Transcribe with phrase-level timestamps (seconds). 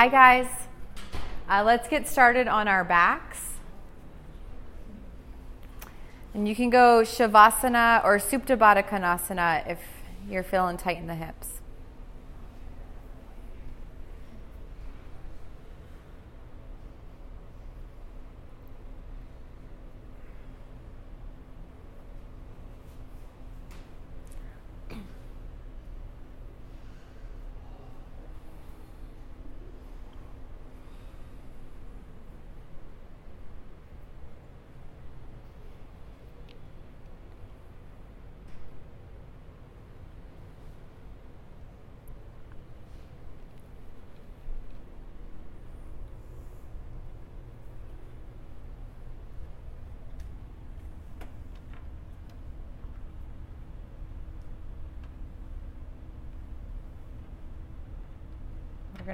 [0.00, 0.46] Hi, guys.
[1.46, 3.58] Uh, let's get started on our backs.
[6.32, 9.78] And you can go Shavasana or Supta Baddha Konasana if
[10.26, 11.59] you're feeling tight in the hips.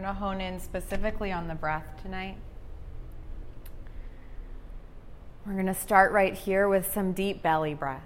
[0.06, 2.36] To hone in specifically on the breath tonight.
[5.44, 8.04] We're going to start right here with some deep belly breaths.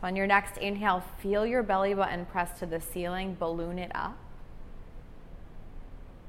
[0.00, 3.92] So, on your next inhale, feel your belly button press to the ceiling, balloon it
[3.94, 4.16] up.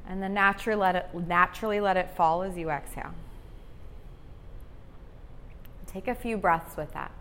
[0.05, 3.13] And then naturally let it, naturally let it fall as you exhale.
[5.87, 7.11] Take a few breaths with that.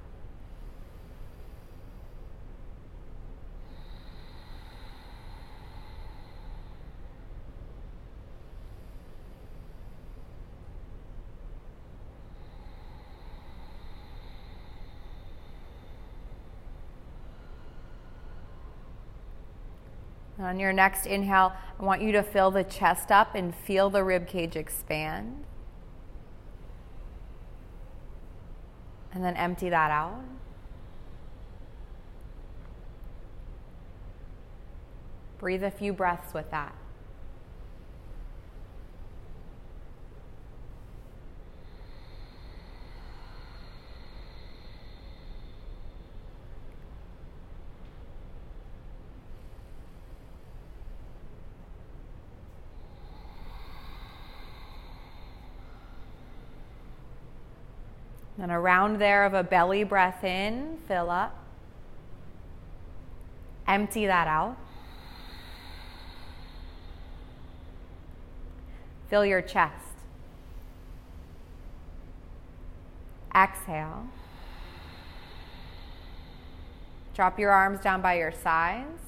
[20.51, 24.03] On your next inhale, I want you to fill the chest up and feel the
[24.03, 25.45] rib cage expand.
[29.13, 30.25] And then empty that out.
[35.39, 36.75] Breathe a few breaths with that.
[58.51, 61.37] Then around there of a belly breath in, fill up.
[63.69, 64.57] Empty that out.
[69.09, 69.87] Fill your chest.
[73.33, 74.09] Exhale.
[77.15, 79.01] Drop your arms down by your sides.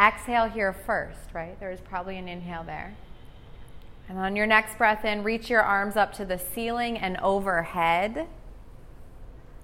[0.00, 1.60] Exhale here first, right?
[1.60, 2.96] There's probably an inhale there.
[4.08, 8.26] And on your next breath in, reach your arms up to the ceiling and overhead.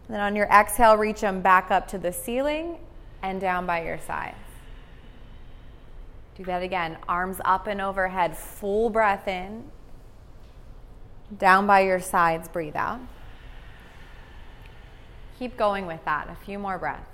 [0.08, 2.76] then on your exhale, reach them back up to the ceiling
[3.22, 4.36] and down by your sides.
[6.36, 6.98] Do that again.
[7.08, 9.64] Arms up and overhead, full breath in.
[11.38, 13.00] Down by your sides, breathe out.
[15.38, 16.28] Keep going with that.
[16.28, 17.13] A few more breaths.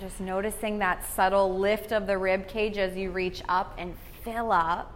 [0.00, 4.52] Just noticing that subtle lift of the rib cage as you reach up and fill
[4.52, 4.92] up.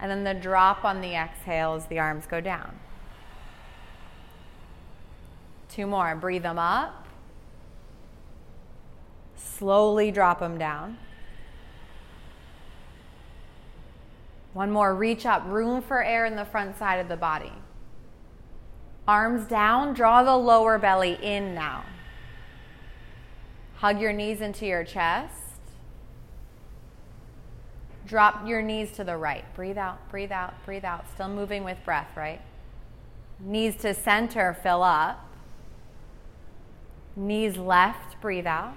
[0.00, 2.78] And then the drop on the exhale as the arms go down.
[5.68, 6.14] Two more.
[6.14, 7.06] Breathe them up.
[9.36, 10.98] Slowly drop them down.
[14.52, 14.94] One more.
[14.94, 15.44] Reach up.
[15.46, 17.52] Room for air in the front side of the body.
[19.06, 19.94] Arms down.
[19.94, 21.84] Draw the lower belly in now.
[23.84, 25.60] Hug your knees into your chest.
[28.06, 29.44] Drop your knees to the right.
[29.54, 31.04] Breathe out, breathe out, breathe out.
[31.12, 32.40] Still moving with breath, right?
[33.38, 35.28] Knees to center, fill up.
[37.14, 38.72] Knees left, breathe out.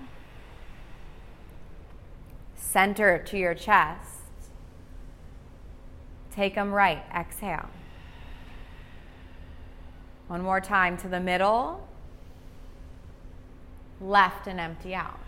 [2.58, 4.24] Center to your chest.
[6.32, 7.70] Take them right, exhale.
[10.28, 11.88] One more time to the middle
[14.00, 15.20] left and empty out.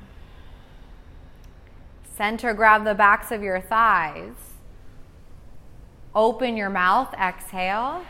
[2.15, 4.33] Center, grab the backs of your thighs.
[6.13, 8.03] Open your mouth, exhale.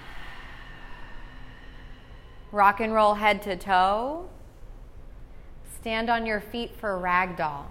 [2.52, 4.28] Rock and roll head to toe.
[5.80, 7.66] Stand on your feet for ragdoll.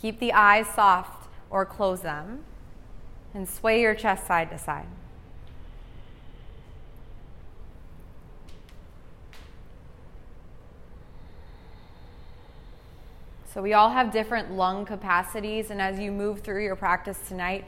[0.00, 2.42] Keep the eyes soft or close them
[3.34, 4.86] and sway your chest side to side.
[13.52, 17.66] So we all have different lung capacities, and as you move through your practice tonight,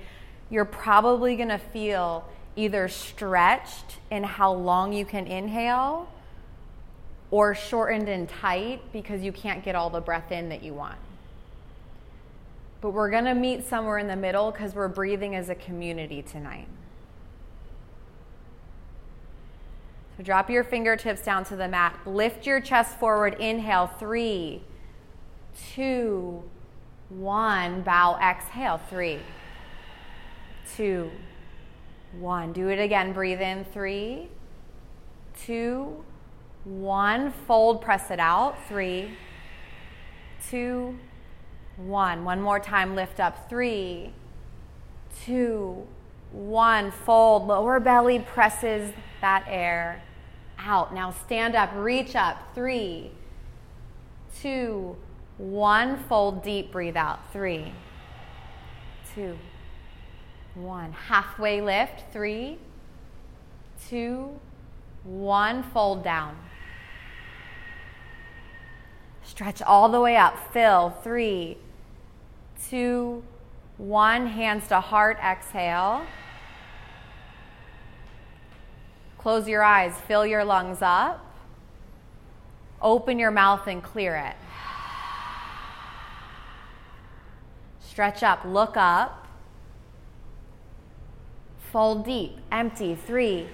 [0.48, 2.26] you're probably going to feel
[2.56, 6.08] either stretched in how long you can inhale
[7.30, 10.96] or shortened and tight because you can't get all the breath in that you want.
[12.84, 16.20] But we're going to meet somewhere in the middle because we're breathing as a community
[16.20, 16.68] tonight.
[20.18, 21.98] So drop your fingertips down to the mat.
[22.04, 23.40] Lift your chest forward.
[23.40, 23.86] Inhale.
[23.86, 24.64] Three,
[25.74, 26.44] two,
[27.08, 27.80] one.
[27.80, 28.18] Bow.
[28.22, 28.76] Exhale.
[28.90, 29.20] Three,
[30.76, 31.10] two,
[32.18, 32.52] one.
[32.52, 33.14] Do it again.
[33.14, 33.64] Breathe in.
[33.64, 34.28] Three,
[35.46, 36.04] two,
[36.64, 37.32] one.
[37.46, 37.80] Fold.
[37.80, 38.56] Press it out.
[38.68, 39.16] Three,
[40.50, 40.98] two,
[41.76, 42.24] one.
[42.24, 42.94] One more time.
[42.94, 43.48] Lift up.
[43.48, 44.12] Three,
[45.24, 45.86] two,
[46.32, 46.90] one.
[46.90, 47.46] Fold.
[47.46, 50.02] Lower belly presses that air
[50.58, 50.94] out.
[50.94, 52.54] Now stand up, reach up.
[52.54, 53.10] Three,
[54.40, 54.96] two,
[55.38, 55.98] one.
[56.08, 57.20] Fold deep, breathe out.
[57.32, 57.72] Three,
[59.14, 59.38] two,
[60.54, 60.92] one.
[60.92, 62.04] Halfway lift.
[62.12, 62.58] Three,
[63.88, 64.38] two,
[65.02, 65.62] one.
[65.62, 66.36] Fold down.
[69.22, 70.52] Stretch all the way up.
[70.52, 70.90] Fill.
[71.02, 71.56] Three,
[72.68, 73.22] two,
[73.76, 74.26] one.
[74.26, 75.18] Hands to heart.
[75.22, 76.02] Exhale.
[79.18, 81.24] Close your eyes, fill your lungs up.
[82.82, 84.36] Open your mouth and clear it.
[87.80, 89.26] Stretch up, look up.
[91.72, 92.94] Fold deep, empty.
[92.94, 93.48] Three,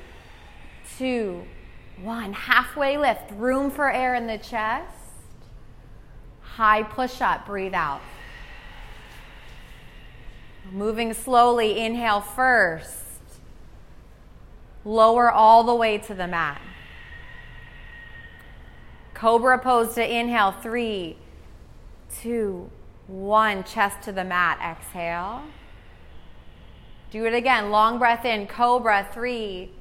[0.99, 1.45] two,
[2.03, 2.33] one.
[2.33, 4.97] Halfway lift, room for air in the chest.
[6.41, 8.01] High push up, breathe out.
[10.73, 12.99] Moving slowly, inhale first.
[14.85, 16.61] Lower all the way to the mat.
[19.13, 20.53] Cobra pose to inhale.
[20.53, 21.17] Three,
[22.23, 22.71] two,
[23.07, 23.65] one.
[23.65, 24.59] Chest to the mat.
[24.63, 25.43] Exhale.
[27.11, 27.71] Do it again.
[27.71, 28.47] Long breath in.
[28.47, 29.07] Cobra.
[29.13, 29.73] Three,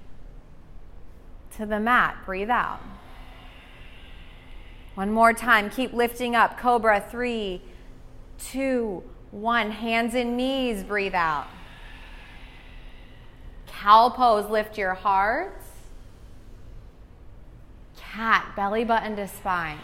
[1.56, 2.18] to the mat.
[2.26, 2.82] Breathe out.
[4.96, 5.70] One more time.
[5.70, 6.58] Keep lifting up.
[6.58, 7.00] Cobra.
[7.00, 7.62] Three,
[8.40, 9.19] two, one.
[9.32, 10.84] One, hands and knees.
[10.84, 11.48] Breathe out.
[13.68, 15.62] Cow pose, lift your heart.
[17.96, 19.80] Cat, belly button to spine.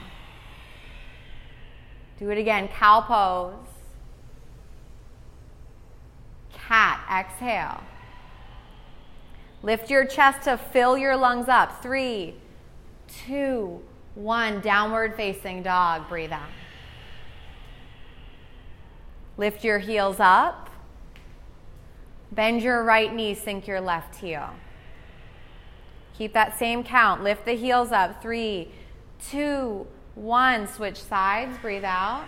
[2.17, 2.67] Do it again.
[2.69, 3.67] Cow pose.
[6.53, 7.83] Cat, exhale.
[9.61, 11.81] Lift your chest to fill your lungs up.
[11.81, 12.35] Three,
[13.07, 13.81] two,
[14.15, 14.61] one.
[14.61, 16.09] Downward facing dog.
[16.09, 16.49] Breathe out.
[19.37, 20.69] Lift your heels up.
[22.31, 24.49] Bend your right knee, sink your left heel.
[26.17, 27.23] Keep that same count.
[27.23, 28.21] Lift the heels up.
[28.21, 28.69] Three,
[29.29, 29.85] two,
[30.15, 30.67] one.
[30.67, 31.57] Switch sides.
[31.57, 32.25] Breathe out.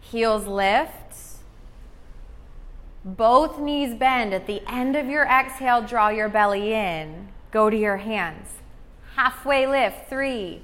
[0.00, 0.90] Heels lift.
[3.04, 4.34] Both knees bend.
[4.34, 7.28] At the end of your exhale, draw your belly in.
[7.52, 8.48] Go to your hands.
[9.14, 10.08] Halfway lift.
[10.08, 10.62] Three,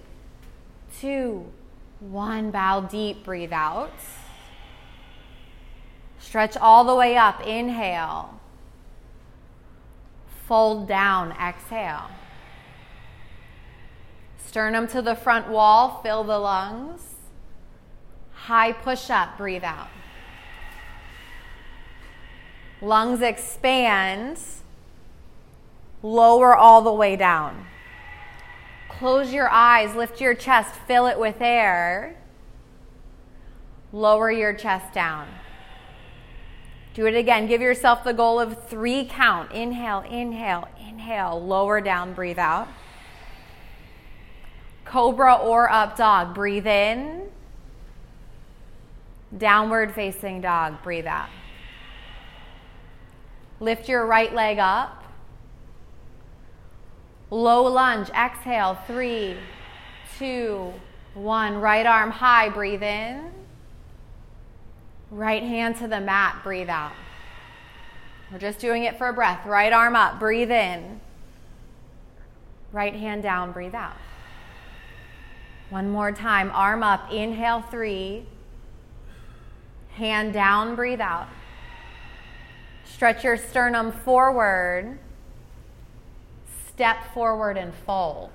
[0.98, 1.52] two,
[2.00, 2.50] one.
[2.50, 3.24] Bow deep.
[3.24, 3.92] Breathe out.
[6.18, 7.46] Stretch all the way up.
[7.46, 8.40] Inhale.
[10.46, 11.32] Fold down.
[11.32, 12.10] Exhale.
[14.38, 16.00] Sternum to the front wall.
[16.02, 17.14] Fill the lungs.
[18.34, 19.38] High push up.
[19.38, 19.88] Breathe out.
[22.82, 24.38] Lungs expand.
[26.02, 27.66] Lower all the way down.
[29.00, 29.94] Close your eyes.
[29.96, 30.74] Lift your chest.
[30.86, 32.18] Fill it with air.
[33.94, 35.26] Lower your chest down.
[36.92, 37.46] Do it again.
[37.46, 39.52] Give yourself the goal of three count.
[39.52, 41.42] Inhale, inhale, inhale.
[41.42, 42.68] Lower down, breathe out.
[44.84, 46.34] Cobra or up dog.
[46.34, 47.30] Breathe in.
[49.34, 50.82] Downward facing dog.
[50.82, 51.30] Breathe out.
[53.60, 54.99] Lift your right leg up.
[57.30, 58.10] Low lunge.
[58.10, 58.78] Exhale.
[58.86, 59.36] Three,
[60.18, 60.72] two,
[61.14, 61.60] one.
[61.60, 62.48] Right arm high.
[62.48, 63.30] Breathe in.
[65.10, 66.92] Right hand to the mat, breathe out.
[68.30, 69.44] We're just doing it for a breath.
[69.44, 71.00] Right arm up, breathe in.
[72.70, 73.96] Right hand down, breathe out.
[75.68, 76.52] One more time.
[76.54, 78.24] Arm up, inhale three.
[79.94, 81.26] Hand down, breathe out.
[82.84, 85.00] Stretch your sternum forward.
[86.80, 88.30] Step forward and fold.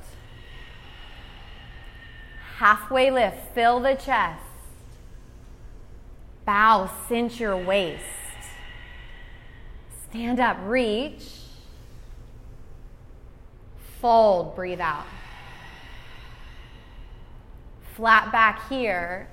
[2.57, 4.43] Halfway lift, fill the chest.
[6.45, 8.03] Bow, cinch your waist.
[10.03, 11.27] Stand up, reach.
[13.99, 15.07] Fold, breathe out.
[17.95, 19.27] Flat back here.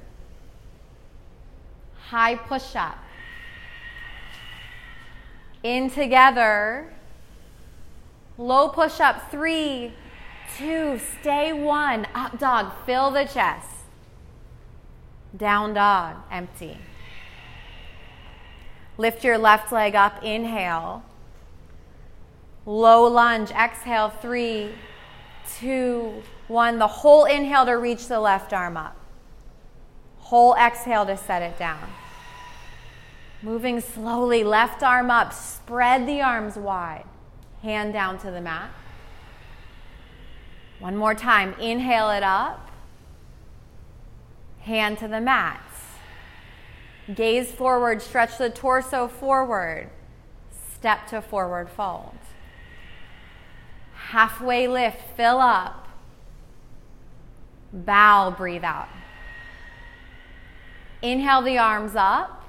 [2.09, 2.97] High push up.
[5.63, 6.95] In together.
[8.39, 9.31] Low push up.
[9.31, 9.93] Three,
[10.57, 12.07] two, stay one.
[12.15, 12.73] Up dog.
[12.87, 13.69] Fill the chest.
[15.37, 16.17] Down dog.
[16.31, 16.79] Empty.
[18.99, 20.23] Lift your left leg up.
[20.23, 21.05] Inhale.
[22.65, 23.51] Low lunge.
[23.51, 24.11] Exhale.
[24.11, 24.73] Three,
[25.59, 26.79] two, one.
[26.79, 28.97] The whole inhale to reach the left arm up.
[30.19, 31.91] Whole exhale to set it down.
[33.43, 35.33] Moving slowly, left arm up.
[35.33, 37.05] Spread the arms wide.
[37.63, 38.71] Hand down to the mat.
[40.79, 41.55] One more time.
[41.61, 42.71] Inhale it up.
[44.61, 45.61] Hand to the mat.
[47.13, 49.91] Gaze forward, stretch the torso forward.
[50.75, 52.15] Step to forward fold.
[53.95, 55.89] Halfway lift, fill up.
[57.73, 58.89] Bow, breathe out.
[61.01, 62.45] Inhale the arms up.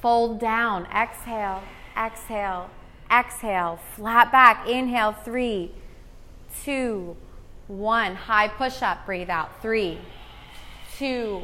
[0.00, 0.86] Fold down.
[0.86, 1.62] Exhale,
[1.96, 2.70] exhale,
[3.10, 3.78] exhale.
[3.94, 4.68] Flat back.
[4.68, 5.70] Inhale, three,
[6.64, 7.16] two,
[7.68, 8.14] one.
[8.14, 9.62] High push up, breathe out.
[9.62, 9.98] Three,
[10.98, 11.42] two,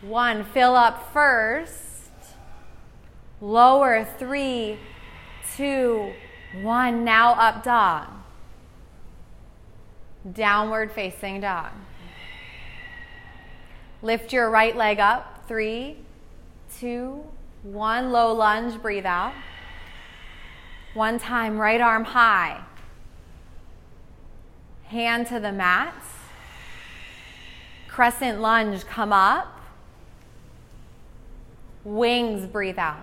[0.00, 0.44] one.
[0.44, 1.80] Fill up first.
[3.40, 4.06] Lower.
[4.18, 4.78] Three,
[5.56, 6.12] two,
[6.62, 7.04] one.
[7.04, 8.08] Now up dog.
[10.32, 11.72] Downward facing dog.
[14.02, 15.44] Lift your right leg up.
[15.48, 15.96] Three,
[16.78, 17.22] two,
[17.62, 18.12] one.
[18.12, 18.80] Low lunge.
[18.80, 19.32] Breathe out.
[20.94, 21.58] One time.
[21.58, 22.62] Right arm high.
[24.84, 25.94] Hand to the mat.
[27.88, 28.86] Crescent lunge.
[28.86, 29.60] Come up.
[31.84, 33.00] Wings, breathe out.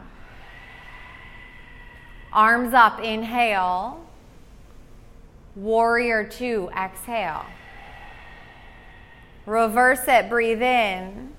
[2.33, 4.03] Arms up, inhale.
[5.55, 7.45] Warrior two, exhale.
[9.45, 11.33] Reverse it, breathe in.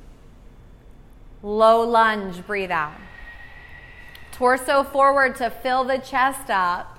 [1.42, 2.92] Low lunge, breathe out.
[4.42, 6.98] Torso forward to fill the chest up.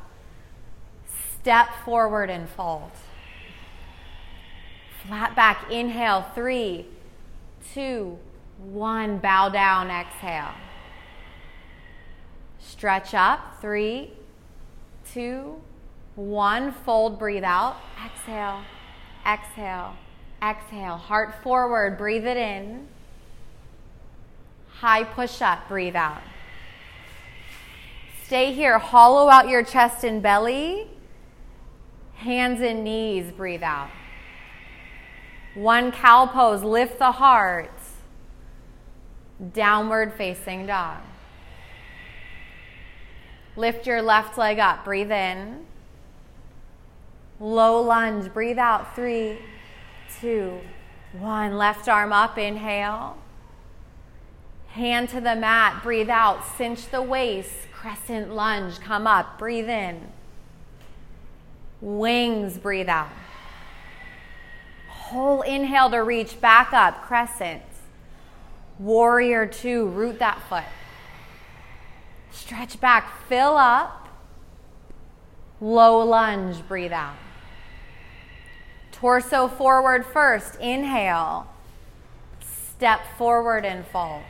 [1.41, 2.91] Step forward and fold.
[5.05, 6.85] Flat back, inhale, three,
[7.73, 8.17] two,
[8.59, 10.53] one, bow down, exhale.
[12.59, 13.59] Stretch up.
[13.59, 14.13] Three,
[15.11, 15.61] two,
[16.15, 16.71] one.
[16.71, 17.75] Fold, breathe out.
[18.05, 18.61] Exhale,
[19.27, 19.95] exhale,
[20.41, 20.95] exhale.
[20.95, 22.87] Heart forward, breathe it in.
[24.79, 26.21] High push up, breathe out.
[28.25, 30.87] Stay here, hollow out your chest and belly.
[32.15, 33.89] Hands and knees, breathe out.
[35.55, 37.69] One cow pose, lift the heart
[39.51, 40.99] downward facing dog.
[43.55, 45.65] Lift your left leg up, breathe in.
[47.39, 48.95] Low lunge, breathe out.
[48.95, 49.37] Three,
[50.21, 50.59] two,
[51.19, 51.57] one.
[51.57, 53.17] Left arm up, inhale.
[54.73, 56.43] Hand to the mat, breathe out.
[56.57, 60.07] Cinch the waist, crescent lunge, come up, breathe in.
[61.79, 63.09] Wings, breathe out.
[64.87, 67.61] Whole inhale to reach back up, crescent.
[68.79, 70.63] Warrior two, root that foot.
[72.31, 74.09] Stretch back, fill up.
[75.61, 77.17] Low lunge, breathe out.
[78.91, 81.45] Torso forward first, inhale.
[82.41, 84.23] Step forward and fold.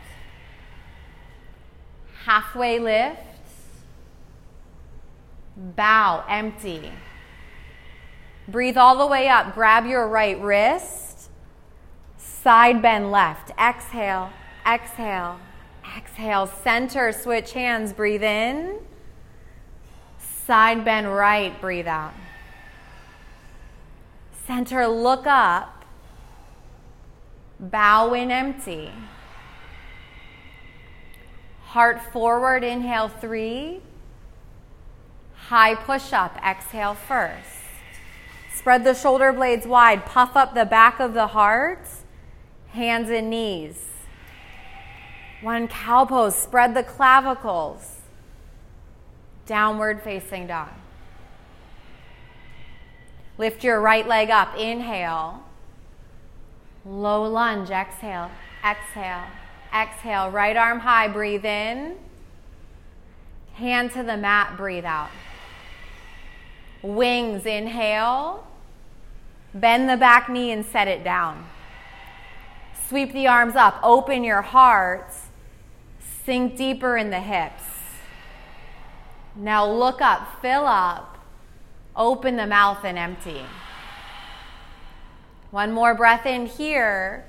[2.25, 3.19] Halfway lift.
[5.55, 6.91] Bow, empty.
[8.47, 9.53] Breathe all the way up.
[9.53, 11.29] Grab your right wrist.
[12.17, 13.51] Side bend left.
[13.59, 14.31] Exhale,
[14.65, 15.39] exhale,
[15.97, 16.47] exhale.
[16.47, 17.93] Center, switch hands.
[17.93, 18.79] Breathe in.
[20.45, 21.59] Side bend right.
[21.61, 22.13] Breathe out.
[24.45, 25.85] Center, look up.
[27.59, 28.91] Bow in empty.
[31.73, 32.63] Heart forward.
[32.63, 33.81] Inhale three.
[35.47, 36.37] High push up.
[36.45, 37.49] Exhale first.
[38.55, 40.05] Spread the shoulder blades wide.
[40.05, 41.87] Puff up the back of the heart
[42.73, 43.87] hands and knees.
[45.41, 48.01] One cow pose, spread the clavicles.
[49.45, 50.69] Downward facing dog.
[53.37, 55.43] Lift your right leg up, inhale.
[56.85, 58.31] Low lunge, exhale,
[58.65, 59.25] exhale,
[59.73, 60.29] exhale.
[60.29, 61.95] Right arm high, breathe in.
[63.53, 65.09] Hand to the mat, breathe out.
[66.81, 68.47] Wings, inhale.
[69.53, 71.47] Bend the back knee and set it down.
[72.87, 75.11] Sweep the arms up, open your heart,
[76.25, 77.63] sink deeper in the hips.
[79.35, 81.17] Now look up, fill up,
[81.95, 83.41] open the mouth and empty.
[85.51, 87.25] One more breath in here.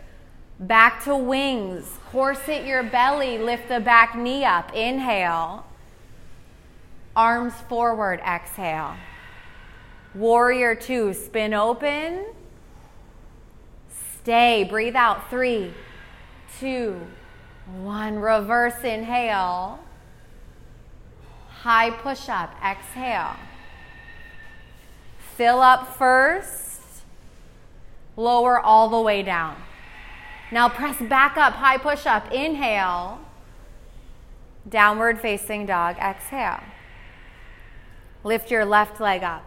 [0.58, 1.98] Back to wings.
[2.14, 3.38] Corset your belly.
[3.38, 4.72] Lift the back knee up.
[4.72, 5.66] Inhale.
[7.16, 8.20] Arms forward.
[8.20, 8.94] Exhale.
[10.14, 11.12] Warrior two.
[11.12, 12.26] Spin open.
[14.22, 14.62] Stay.
[14.62, 15.28] Breathe out.
[15.28, 15.74] Three,
[16.60, 17.00] two,
[17.80, 18.20] one.
[18.20, 19.80] Reverse inhale.
[21.48, 22.54] High push up.
[22.64, 23.34] Exhale.
[25.36, 26.80] Fill up first.
[28.16, 29.56] Lower all the way down.
[30.54, 32.30] Now press back up, high push up.
[32.30, 33.18] Inhale.
[34.68, 35.96] Downward facing dog.
[35.96, 36.60] Exhale.
[38.22, 39.44] Lift your left leg up.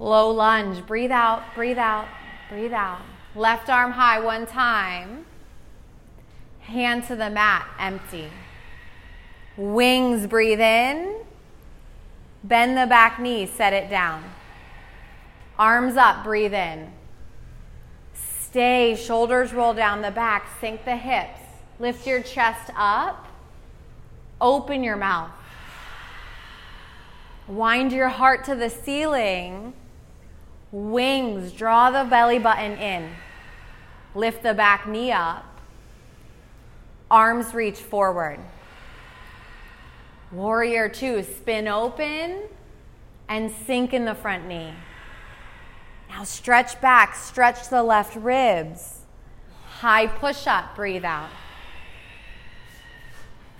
[0.00, 0.84] Low lunge.
[0.88, 2.08] Breathe out, breathe out,
[2.48, 3.02] breathe out.
[3.36, 5.24] Left arm high one time.
[6.58, 8.28] Hand to the mat, empty.
[9.56, 11.14] Wings, breathe in.
[12.42, 14.24] Bend the back knee, set it down.
[15.60, 16.90] Arms up, breathe in.
[18.50, 21.38] Stay, shoulders roll down the back, sink the hips.
[21.78, 23.28] Lift your chest up.
[24.40, 25.30] Open your mouth.
[27.46, 29.72] Wind your heart to the ceiling.
[30.72, 33.10] Wings, draw the belly button in.
[34.16, 35.44] Lift the back knee up.
[37.08, 38.40] Arms reach forward.
[40.32, 42.42] Warrior two, spin open
[43.28, 44.72] and sink in the front knee.
[46.10, 49.02] Now stretch back, stretch the left ribs.
[49.78, 51.30] High push up, breathe out.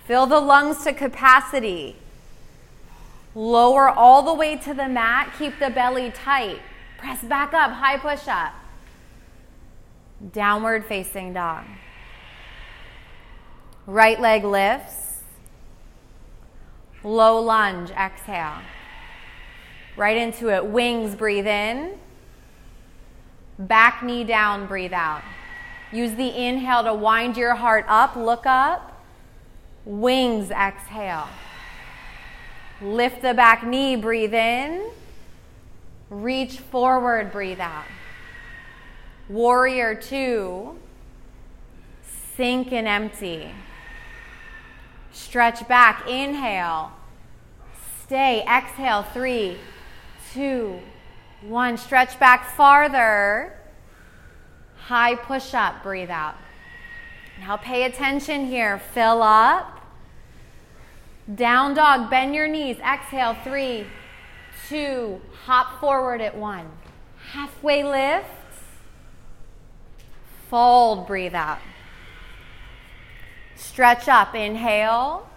[0.05, 1.95] Fill the lungs to capacity.
[3.33, 6.59] Lower all the way to the mat, keep the belly tight.
[6.97, 8.53] Press back up, high push up.
[10.33, 11.63] Downward facing dog.
[13.87, 15.19] Right leg lifts.
[17.03, 18.59] Low lunge, exhale.
[19.95, 20.65] Right into it.
[20.65, 21.97] Wings, breathe in.
[23.67, 25.21] Back knee down, breathe out.
[25.91, 29.03] Use the inhale to wind your heart up, look up.
[29.85, 31.27] Wings, exhale.
[32.81, 34.89] Lift the back knee, breathe in.
[36.09, 37.85] Reach forward, breathe out.
[39.29, 40.79] Warrior two.
[42.35, 43.51] Sink and empty.
[45.11, 46.93] Stretch back, inhale.
[48.03, 49.57] Stay, exhale, three,
[50.33, 50.79] two,
[51.41, 53.57] one, stretch back farther.
[54.77, 56.35] High push up, breathe out.
[57.39, 58.79] Now pay attention here.
[58.93, 59.79] Fill up.
[61.33, 62.77] Down dog, bend your knees.
[62.79, 63.87] Exhale, three,
[64.67, 66.69] two, hop forward at one.
[67.31, 68.27] Halfway lift.
[70.49, 71.59] Fold, breathe out.
[73.55, 75.27] Stretch up, inhale.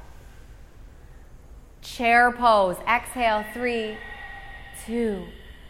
[1.82, 2.76] Chair pose.
[2.88, 3.96] Exhale, three,
[4.84, 5.24] two,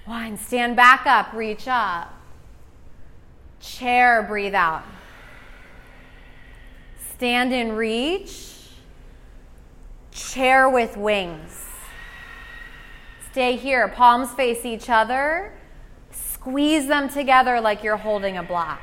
[0.04, 2.12] one, stand back up, reach up.
[3.60, 4.84] Chair, breathe out.
[7.14, 8.52] Stand and reach.
[10.10, 11.66] Chair with wings.
[13.32, 15.52] Stay here, palms face each other.
[16.10, 18.80] Squeeze them together like you're holding a block.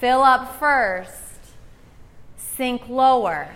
[0.00, 1.14] Fill up first.
[2.36, 3.54] Sink lower.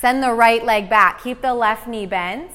[0.00, 1.22] Send the right leg back.
[1.22, 2.50] Keep the left knee bent.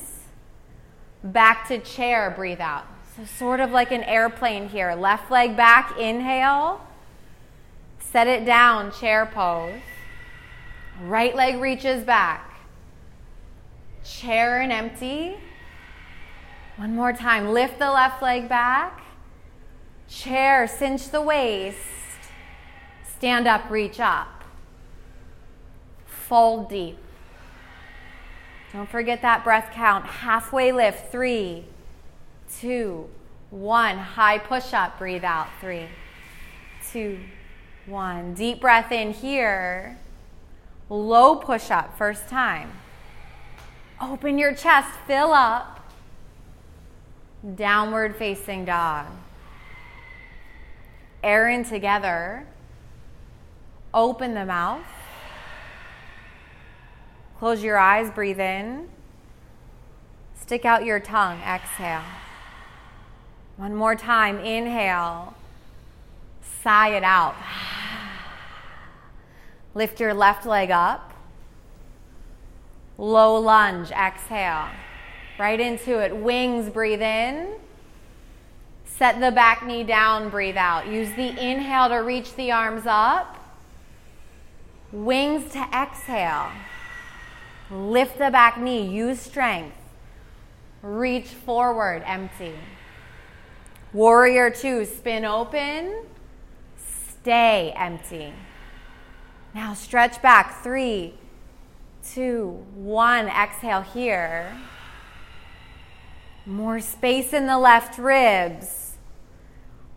[1.24, 2.86] Back to chair, breathe out.
[3.16, 4.94] So, sort of like an airplane here.
[4.94, 6.82] Left leg back, inhale.
[8.00, 9.80] Set it down, chair pose.
[11.02, 12.54] Right leg reaches back.
[14.04, 15.36] Chair and empty.
[16.76, 17.52] One more time.
[17.54, 19.02] Lift the left leg back.
[20.10, 21.78] Chair, cinch the waist.
[23.18, 24.44] Stand up, reach up.
[26.06, 27.03] Fold deep.
[28.74, 30.06] Don't forget that breath count.
[30.06, 31.12] Halfway lift.
[31.12, 31.66] Three,
[32.60, 33.08] two,
[33.52, 33.98] one.
[33.98, 34.98] High push up.
[34.98, 35.48] Breathe out.
[35.62, 35.88] Three,
[36.92, 37.20] two,
[37.86, 38.34] one.
[38.34, 39.98] Deep breath in here.
[40.90, 41.96] Low push up.
[41.98, 42.72] First time.
[44.02, 44.90] Open your chest.
[45.06, 45.80] Fill up.
[47.56, 49.06] Downward facing dog.
[51.24, 52.48] Air in together.
[53.94, 54.82] Open the mouth.
[57.44, 58.88] Close your eyes, breathe in.
[60.34, 62.06] Stick out your tongue, exhale.
[63.58, 65.34] One more time, inhale.
[66.62, 67.36] Sigh it out.
[69.76, 71.12] Lift your left leg up.
[72.98, 74.70] Low lunge, exhale.
[75.38, 76.16] Right into it.
[76.16, 77.56] Wings, breathe in.
[78.86, 80.88] Set the back knee down, breathe out.
[80.88, 83.36] Use the inhale to reach the arms up.
[84.94, 86.50] Wings to exhale.
[87.72, 89.76] Lift the back knee, use strength.
[90.82, 92.54] Reach forward, empty.
[93.94, 96.06] Warrior two, spin open,
[96.76, 98.34] stay empty.
[99.54, 100.64] Now stretch back.
[100.64, 101.14] Three,
[102.04, 103.28] two, one.
[103.28, 104.58] Exhale here.
[106.46, 108.98] More space in the left ribs.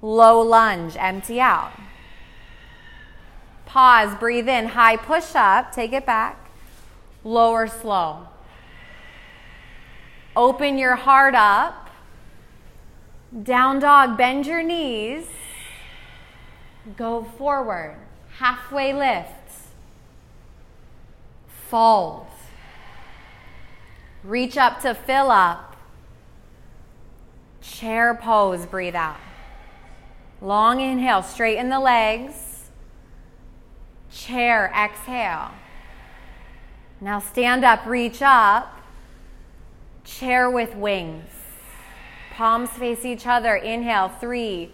[0.03, 1.73] Low lunge, empty out.
[3.65, 4.67] Pause, breathe in.
[4.67, 6.46] High push up, take it back.
[7.27, 8.29] Lower slow.
[10.37, 11.91] Open your heart up.
[13.43, 15.27] Down dog, bend your knees.
[16.97, 17.97] Go forward.
[18.39, 19.33] Halfway lift.
[21.69, 22.29] Fold.
[24.23, 25.75] Reach up to fill up.
[27.61, 29.19] Chair pose, breathe out.
[30.41, 32.71] Long inhale, straighten the legs.
[34.13, 35.51] Chair, exhale.
[37.01, 38.73] Now stand up, reach up.
[40.05, 41.29] Chair with wings.
[42.33, 43.57] Palms face each other.
[43.57, 44.71] Inhale, three,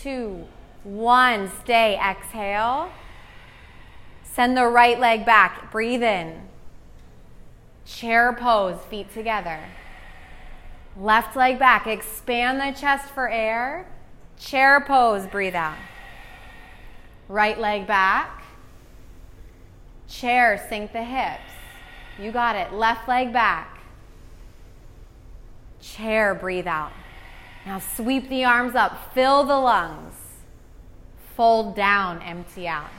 [0.00, 0.46] two,
[0.84, 1.50] one.
[1.62, 2.90] Stay, exhale.
[4.22, 5.72] Send the right leg back.
[5.72, 6.48] Breathe in.
[7.84, 9.60] Chair pose, feet together.
[10.96, 11.86] Left leg back.
[11.86, 13.86] Expand the chest for air.
[14.38, 15.78] Chair pose, breathe out.
[17.28, 18.37] Right leg back.
[20.08, 21.42] Chair, sink the hips.
[22.18, 22.72] You got it.
[22.72, 23.78] Left leg back.
[25.80, 26.92] Chair, breathe out.
[27.66, 30.14] Now sweep the arms up, fill the lungs.
[31.36, 32.90] Fold down, empty out.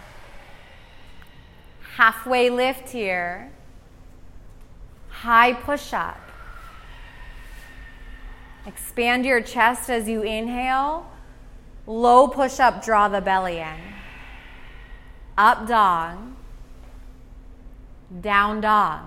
[1.95, 3.52] Halfway lift here.
[5.10, 6.19] High push up.
[8.65, 11.12] Expand your chest as you inhale.
[11.88, 13.80] Low push up, draw the belly in.
[15.38, 16.17] Up dog.
[18.22, 19.02] Down dog.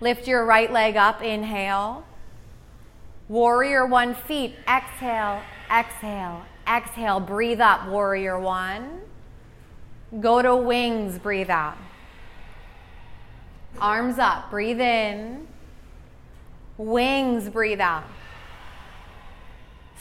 [0.00, 2.04] Lift your right leg up, inhale.
[3.28, 7.20] Warrior one feet, exhale, exhale, exhale.
[7.20, 9.00] Breathe up, warrior one.
[10.20, 11.76] Go to wings, breathe out.
[13.80, 15.46] Arms up, breathe in.
[16.78, 18.04] Wings, breathe out.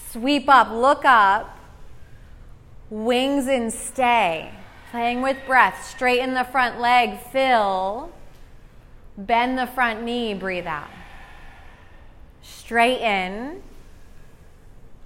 [0.10, 1.58] Sweep up, look up.
[2.90, 4.52] Wings and stay.
[4.98, 5.86] Playing with breath.
[5.86, 8.12] Straighten the front leg, fill.
[9.16, 10.90] Bend the front knee, breathe out.
[12.42, 13.62] Straighten.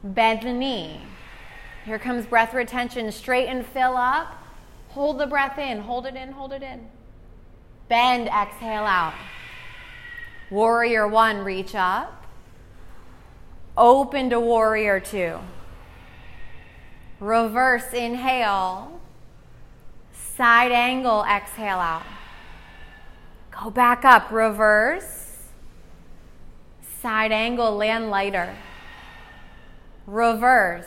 [0.02, 1.02] Bend the knee.
[1.84, 3.12] Here comes breath retention.
[3.12, 4.34] Straighten, fill up.
[4.92, 5.82] Hold the breath in.
[5.82, 6.88] Hold it in, hold it in.
[7.90, 9.16] Bend, exhale out.
[10.50, 12.28] Warrior one, reach up.
[13.76, 15.40] Open to warrior two.
[17.20, 19.01] Reverse, inhale.
[20.36, 22.04] Side angle, exhale out.
[23.52, 25.48] Go back up, reverse.
[27.02, 28.56] Side angle, land lighter.
[30.08, 30.86] Reverse.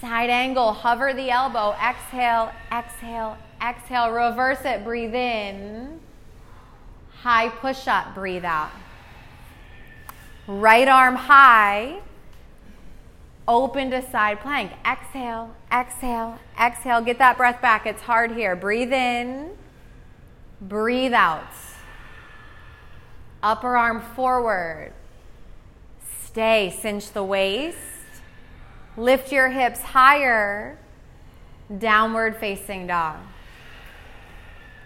[0.00, 4.10] Side angle, hover the elbow, exhale, exhale, exhale.
[4.10, 6.00] Reverse it, breathe in.
[7.22, 8.70] High push up, breathe out.
[10.46, 12.00] Right arm high,
[13.46, 14.72] open to side plank.
[14.86, 17.00] Exhale, exhale, exhale.
[17.00, 17.86] Get that breath back.
[17.86, 18.56] It's hard here.
[18.56, 19.50] Breathe in,
[20.60, 21.44] breathe out.
[23.42, 24.92] Upper arm forward.
[26.24, 27.78] Stay, cinch the waist.
[28.96, 30.78] Lift your hips higher.
[31.78, 33.18] Downward facing dog.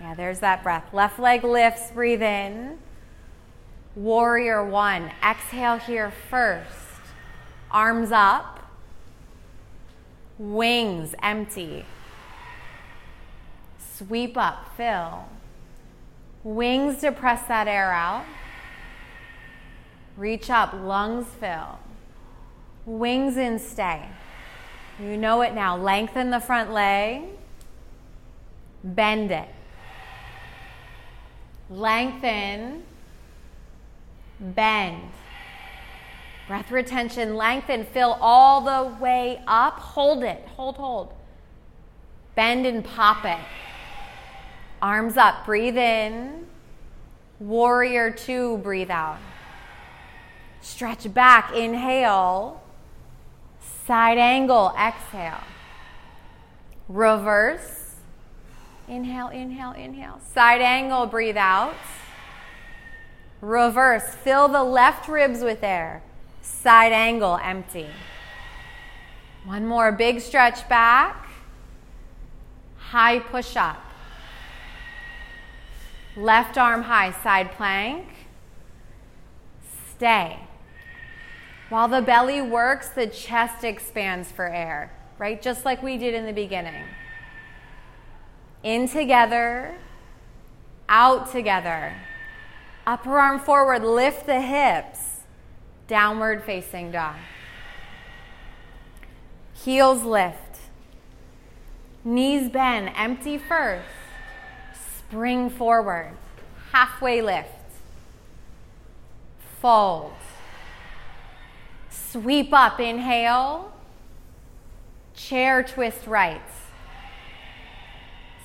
[0.01, 0.93] Yeah, there's that breath.
[0.93, 2.79] Left leg lifts, breathe in.
[3.95, 5.11] Warrior one.
[5.25, 6.88] Exhale here first.
[7.71, 8.59] Arms up.
[10.39, 11.85] Wings empty.
[13.79, 15.25] Sweep up, fill.
[16.45, 18.25] Wings to press that air out.
[20.17, 21.79] Reach up, lungs fill.
[22.87, 24.09] Wings in, stay.
[25.01, 25.77] You know it now.
[25.77, 27.23] Lengthen the front leg.
[28.83, 29.49] Bend it.
[31.71, 32.83] Lengthen,
[34.41, 35.11] bend.
[36.49, 39.75] Breath retention, lengthen, fill all the way up.
[39.75, 41.13] Hold it, hold, hold.
[42.35, 43.39] Bend and pop it.
[44.81, 46.47] Arms up, breathe in.
[47.39, 49.19] Warrior two, breathe out.
[50.63, 52.63] Stretch back, inhale.
[53.87, 55.45] Side angle, exhale.
[56.89, 57.97] Reverse.
[58.89, 60.19] Inhale, inhale, inhale.
[60.33, 61.75] Side angle, breathe out.
[63.43, 66.03] Reverse, fill the left ribs with air.
[66.49, 67.87] Side angle, empty.
[69.45, 71.29] One more big stretch back.
[72.79, 73.81] High push up.
[76.17, 78.07] Left arm high, side plank.
[79.91, 80.41] Stay.
[81.69, 85.41] While the belly works, the chest expands for air, right?
[85.41, 86.85] Just like we did in the beginning.
[88.65, 89.77] In together,
[90.89, 91.95] out together.
[92.87, 95.18] Upper arm forward, lift the hips.
[95.89, 97.17] Downward facing dog.
[99.55, 100.37] Heels lift.
[102.05, 103.89] Knees bend, empty first.
[104.99, 106.13] Spring forward.
[106.73, 107.49] Halfway lift.
[109.61, 110.13] Fold.
[111.91, 113.73] Sweep up, inhale.
[115.15, 116.41] Chair twist right.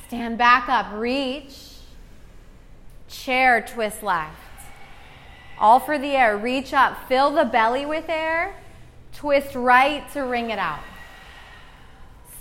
[0.08, 1.76] Stand back up, reach.
[3.08, 4.43] Chair twist left.
[5.60, 6.38] All for the air.
[6.38, 8.56] Reach up, fill the belly with air.
[9.14, 10.84] Twist right to wring it out.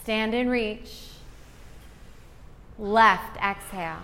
[0.03, 1.09] Stand and reach.
[2.79, 4.03] Left, exhale.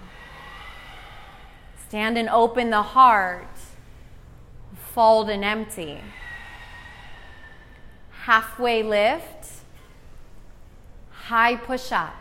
[1.88, 3.48] Stand and open the heart.
[4.94, 6.00] Fold and empty
[8.28, 9.48] halfway lift,
[11.10, 12.14] high push up.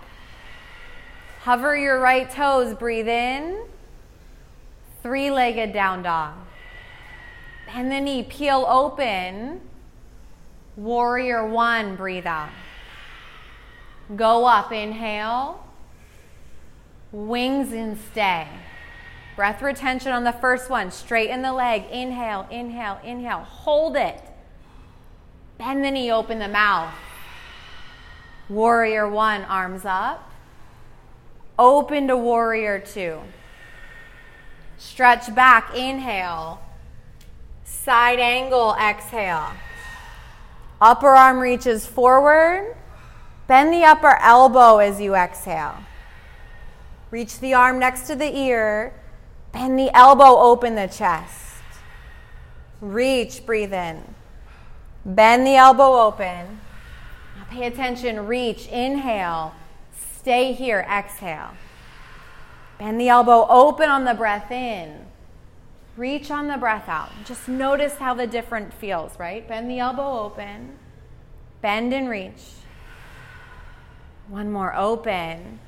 [1.41, 3.65] Hover your right toes, breathe in,
[5.03, 6.46] three legged down dog.
[7.67, 9.59] Bend the knee, peel open,
[10.77, 12.49] warrior one, breathe out.
[14.15, 15.63] Go up, inhale,
[17.11, 18.47] wings and stay.
[19.35, 24.21] Breath retention on the first one, straighten the leg, inhale, inhale, inhale, hold it.
[25.57, 26.93] Bend the knee, open the mouth.
[28.47, 30.31] Warrior one, arms up.
[31.59, 33.19] Open to warrior two.
[34.77, 36.61] Stretch back, inhale.
[37.87, 39.53] Side angle, exhale.
[40.81, 42.75] Upper arm reaches forward.
[43.47, 45.77] Bend the upper elbow as you exhale.
[47.11, 48.93] Reach the arm next to the ear.
[49.53, 51.61] Bend the elbow, open the chest.
[52.81, 54.03] Reach, breathe in.
[55.05, 56.59] Bend the elbow open.
[57.37, 58.27] Now pay attention.
[58.27, 58.67] Reach.
[58.67, 59.55] Inhale.
[60.17, 60.85] Stay here.
[60.91, 61.51] Exhale.
[62.79, 65.06] Bend the elbow open on the breath in.
[65.97, 67.09] Reach on the breath out.
[67.25, 69.47] Just notice how the different feels, right?
[69.47, 70.77] Bend the elbow open.
[71.63, 72.43] Bend and reach.
[74.27, 75.59] One more open.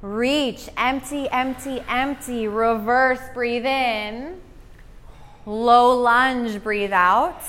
[0.00, 0.70] Reach.
[0.78, 2.48] Empty, empty, empty.
[2.48, 3.20] Reverse.
[3.34, 4.40] Breathe in.
[5.44, 6.62] Low lunge.
[6.62, 7.42] Breathe out.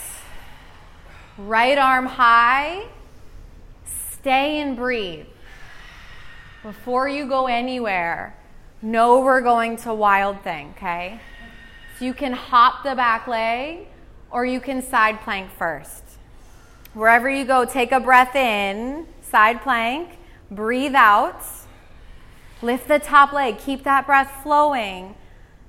[1.38, 2.88] Right arm high.
[3.86, 5.28] Stay and breathe.
[6.62, 8.36] Before you go anywhere,
[8.82, 11.22] know we're going to wild thing, okay?
[12.00, 13.88] So you can hop the back leg
[14.32, 16.04] or you can side plank first.
[16.94, 20.18] Wherever you go, take a breath in, side plank,
[20.50, 21.44] breathe out,
[22.62, 25.16] lift the top leg, keep that breath flowing,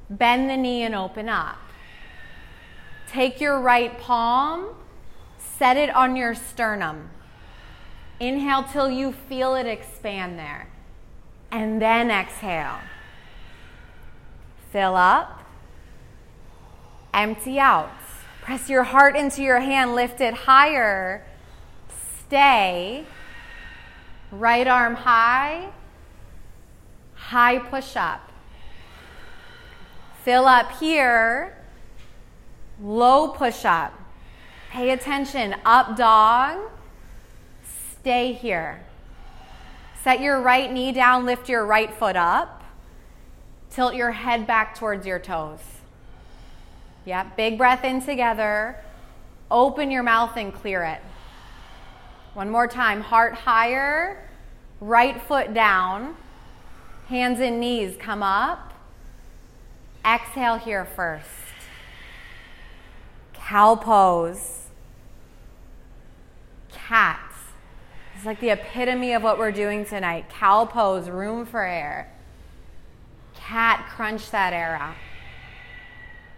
[0.08, 1.58] bend the knee and open up.
[3.08, 4.76] Take your right palm
[5.60, 7.10] Set it on your sternum.
[8.18, 10.68] Inhale till you feel it expand there.
[11.50, 12.78] And then exhale.
[14.72, 15.39] Fill up.
[17.12, 17.90] Empty out.
[18.42, 21.24] Press your heart into your hand, lift it higher.
[22.26, 23.04] Stay.
[24.30, 25.70] Right arm high.
[27.14, 28.30] High push up.
[30.24, 31.56] Fill up here.
[32.82, 33.92] Low push up.
[34.70, 35.56] Pay attention.
[35.64, 36.58] Up dog.
[38.00, 38.84] Stay here.
[40.02, 42.62] Set your right knee down, lift your right foot up.
[43.70, 45.60] Tilt your head back towards your toes.
[47.04, 48.76] Yep, big breath in together.
[49.50, 51.00] Open your mouth and clear it.
[52.34, 53.00] One more time.
[53.00, 54.28] Heart higher,
[54.80, 56.16] right foot down.
[57.08, 58.72] Hands and knees come up.
[60.04, 61.28] Exhale here first.
[63.32, 64.60] Cow pose
[66.90, 67.36] cats.
[68.16, 70.28] It's like the epitome of what we're doing tonight.
[70.28, 72.12] Cow pose, room for air.
[73.34, 74.96] Cat, crunch that air out.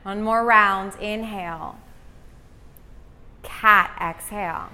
[0.03, 1.77] One more round, inhale.
[3.43, 4.69] Cat, exhale.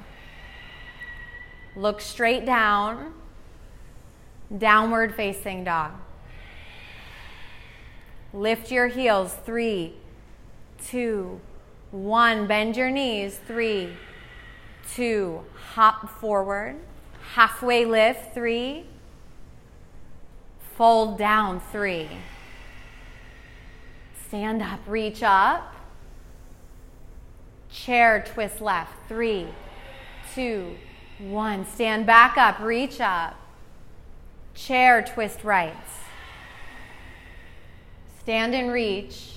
[1.77, 3.15] Look straight down.
[4.57, 5.93] Downward facing dog.
[8.33, 9.35] Lift your heels.
[9.45, 9.95] Three,
[10.87, 11.41] two,
[11.91, 12.47] one.
[12.47, 13.39] Bend your knees.
[13.47, 13.91] Three,
[14.95, 16.77] two, hop forward,
[17.35, 18.85] halfway lift, three,
[20.77, 22.09] fold down, three,
[24.29, 25.75] stand up, reach up,
[27.71, 29.49] chair twist left, three,
[30.35, 30.77] two,
[31.19, 33.35] one, stand back up, reach up,
[34.55, 35.75] chair twist right,
[38.21, 39.33] stand and reach,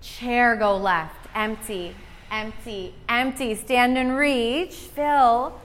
[0.00, 1.94] chair go left, empty,
[2.30, 3.54] empty, empty.
[3.54, 4.74] Stand and reach.
[4.74, 5.58] Fill.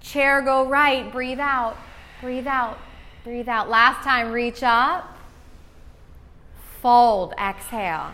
[0.00, 1.10] Chair go right.
[1.12, 1.76] Breathe out.
[2.20, 2.78] Breathe out.
[3.22, 3.68] Breathe out.
[3.68, 5.13] Last time, reach up.
[6.84, 7.32] Fold.
[7.38, 8.10] Exhale.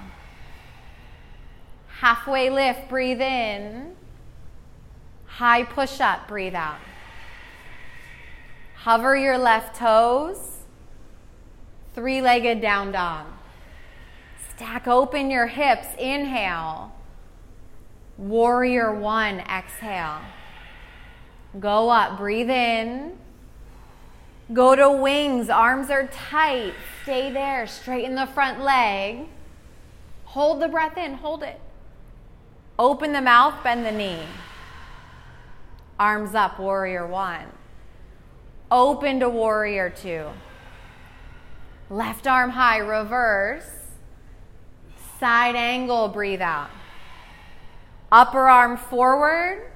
[1.88, 2.88] Halfway lift.
[2.88, 3.96] Breathe in.
[5.26, 6.28] High push up.
[6.28, 6.78] Breathe out.
[8.76, 10.58] Hover your left toes.
[11.96, 13.26] Three legged down dog.
[14.54, 15.88] Stack open your hips.
[15.98, 16.92] Inhale.
[18.18, 19.40] Warrior one.
[19.40, 20.20] Exhale.
[21.58, 22.16] Go up.
[22.16, 23.18] Breathe in.
[24.52, 25.48] Go to wings.
[25.48, 26.74] Arms are tight.
[27.02, 27.66] Stay there.
[27.66, 29.26] Straighten the front leg.
[30.24, 31.14] Hold the breath in.
[31.14, 31.60] Hold it.
[32.78, 33.62] Open the mouth.
[33.62, 34.22] Bend the knee.
[35.98, 36.58] Arms up.
[36.58, 37.46] Warrior one.
[38.70, 40.26] Open to warrior two.
[41.88, 42.78] Left arm high.
[42.78, 43.80] Reverse.
[45.20, 46.70] Side angle, breathe out.
[48.10, 49.70] Upper arm forward,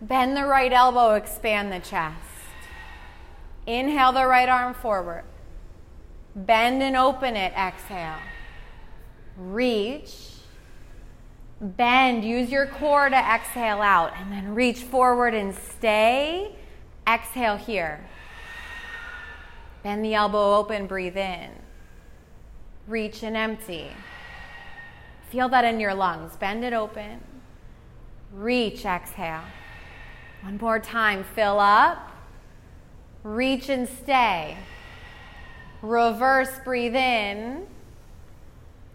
[0.00, 2.31] bend the right elbow, expand the chest.
[3.66, 5.24] Inhale the right arm forward.
[6.34, 8.18] Bend and open it, exhale.
[9.36, 10.30] Reach.
[11.60, 16.56] Bend, use your core to exhale out, and then reach forward and stay.
[17.06, 18.04] Exhale here.
[19.82, 21.50] Bend the elbow open, breathe in.
[22.86, 23.90] Reach and empty.
[25.30, 26.36] Feel that in your lungs.
[26.36, 27.20] Bend it open.
[28.32, 29.42] Reach, exhale.
[30.42, 31.24] One more time.
[31.34, 32.11] Fill up.
[33.24, 34.56] Reach and stay.
[35.80, 37.66] Reverse, breathe in.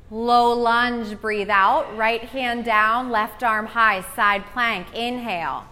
[0.10, 1.98] Low lunge, breathe out.
[1.98, 4.88] Right hand down, left arm high, side plank.
[4.94, 5.66] Inhale.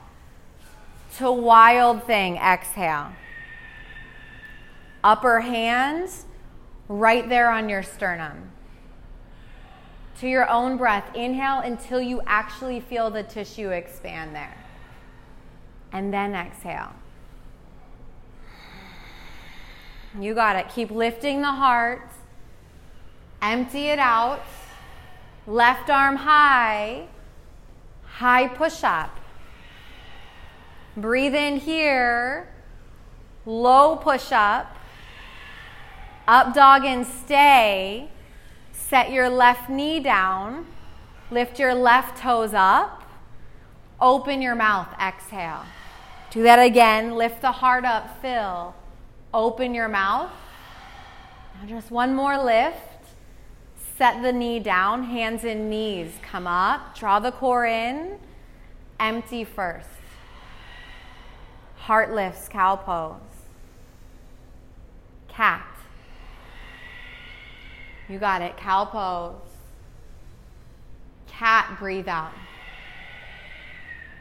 [1.17, 3.13] To wild thing, exhale.
[5.03, 6.09] Upper hand,
[6.89, 8.51] right there on your sternum
[10.19, 11.15] to your own breath.
[11.15, 14.57] Inhale until you actually feel the tissue expand there.
[15.91, 16.93] And then exhale.
[20.19, 20.69] You got it.
[20.69, 22.09] Keep lifting the heart.
[23.41, 24.41] Empty it out.
[25.45, 27.07] Left arm high.
[28.05, 29.19] High push up.
[30.95, 32.47] Breathe in here.
[33.45, 34.75] Low push up.
[36.27, 38.09] Up dog and stay.
[38.71, 40.65] Set your left knee down.
[41.29, 43.03] Lift your left toes up.
[43.99, 44.87] Open your mouth.
[44.99, 45.63] Exhale.
[46.31, 47.15] Do that again.
[47.15, 48.21] Lift the heart up.
[48.21, 48.73] Fill.
[49.35, 50.31] Open your mouth.
[51.59, 52.77] Now, just one more lift.
[53.97, 55.03] Set the knee down.
[55.03, 56.97] Hands and knees come up.
[56.97, 58.17] Draw the core in.
[58.97, 59.89] Empty first.
[61.75, 63.19] Heart lifts, cow pose.
[65.27, 65.67] Cat.
[68.07, 68.55] You got it.
[68.55, 69.35] Cow pose.
[71.27, 72.31] Cat, breathe out.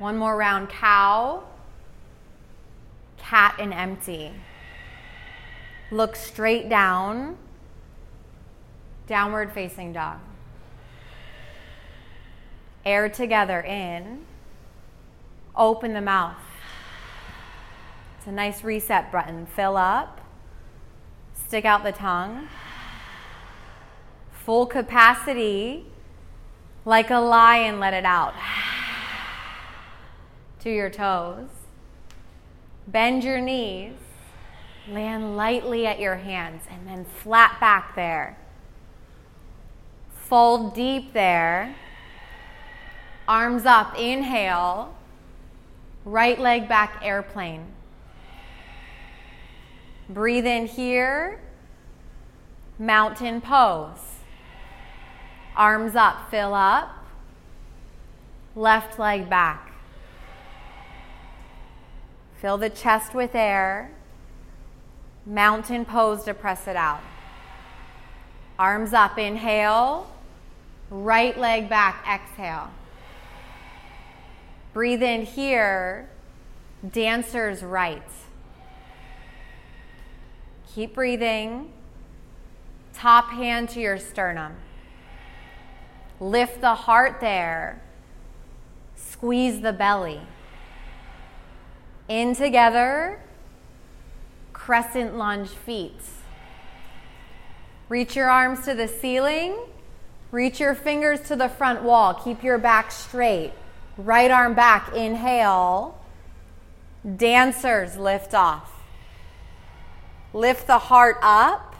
[0.01, 0.71] One more round.
[0.71, 1.45] Cow.
[3.17, 4.33] Cat and empty.
[5.95, 7.37] Look straight down.
[9.07, 10.19] Downward facing dog.
[12.85, 14.27] Air together in.
[15.57, 16.37] Open the mouth.
[18.19, 19.47] It's a nice reset button.
[19.47, 20.21] Fill up.
[21.47, 22.49] Stick out the tongue
[24.45, 25.87] full capacity,
[26.85, 28.35] like a lion, let it out
[30.61, 31.49] to your toes.
[32.87, 33.95] Bend your knees,
[34.89, 38.37] land lightly at your hands, and then flat back there.
[40.11, 41.75] Fold deep there.
[43.27, 44.95] Arms up, inhale.
[46.05, 47.67] Right leg back, airplane.
[50.09, 51.41] Breathe in here,
[52.79, 54.19] mountain pose.
[55.57, 56.91] Arms up, fill up.
[58.57, 59.73] Left leg back.
[62.41, 63.91] Fill the chest with air.
[65.27, 67.01] Mountain pose to press it out.
[68.59, 70.11] Arms up, inhale.
[70.91, 72.71] Right leg back, exhale.
[74.73, 76.09] Breathe in here.
[76.93, 78.03] Dancer's right.
[80.75, 81.73] Keep breathing.
[82.93, 84.55] Top hand to your sternum.
[86.21, 87.81] Lift the heart there.
[88.95, 90.21] Squeeze the belly.
[92.09, 93.21] In together.
[94.65, 96.01] Crescent lunge feet.
[97.91, 99.59] Reach your arms to the ceiling.
[100.31, 102.15] Reach your fingers to the front wall.
[102.15, 103.53] Keep your back straight.
[103.99, 104.95] Right arm back.
[104.95, 106.01] Inhale.
[107.05, 108.73] Dancers lift off.
[110.33, 111.77] Lift the heart up.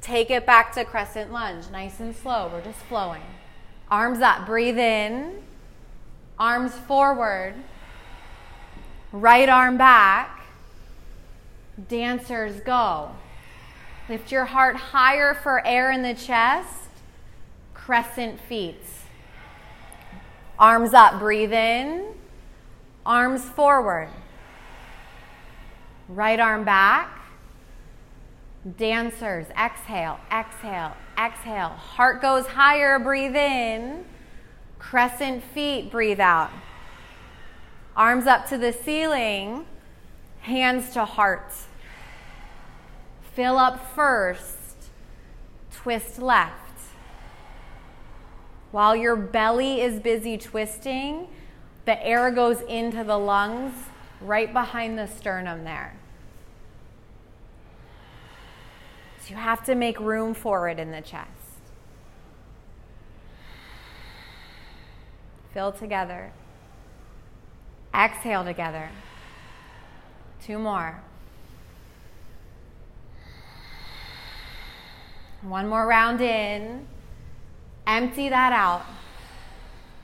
[0.00, 2.48] Take it back to crescent lunge, nice and slow.
[2.50, 3.20] We're just flowing.
[3.90, 5.42] Arms up, breathe in.
[6.38, 7.52] Arms forward.
[9.12, 10.39] Right arm back.
[11.88, 13.10] Dancers go.
[14.08, 16.88] Lift your heart higher for air in the chest.
[17.74, 18.82] Crescent feet.
[20.58, 22.14] Arms up, breathe in.
[23.06, 24.08] Arms forward.
[26.08, 27.20] Right arm back.
[28.76, 31.68] Dancers, exhale, exhale, exhale.
[31.68, 34.04] Heart goes higher, breathe in.
[34.78, 36.50] Crescent feet, breathe out.
[37.96, 39.64] Arms up to the ceiling,
[40.40, 41.52] hands to heart.
[43.32, 44.58] Fill up first,
[45.72, 46.54] twist left.
[48.70, 51.28] While your belly is busy twisting,
[51.84, 53.74] the air goes into the lungs
[54.20, 55.96] right behind the sternum there.
[59.20, 61.28] So you have to make room for it in the chest.
[65.52, 66.32] Fill together.
[67.94, 68.88] Exhale together.
[70.40, 71.02] Two more.
[75.42, 76.86] One more round in.
[77.86, 78.84] Empty that out.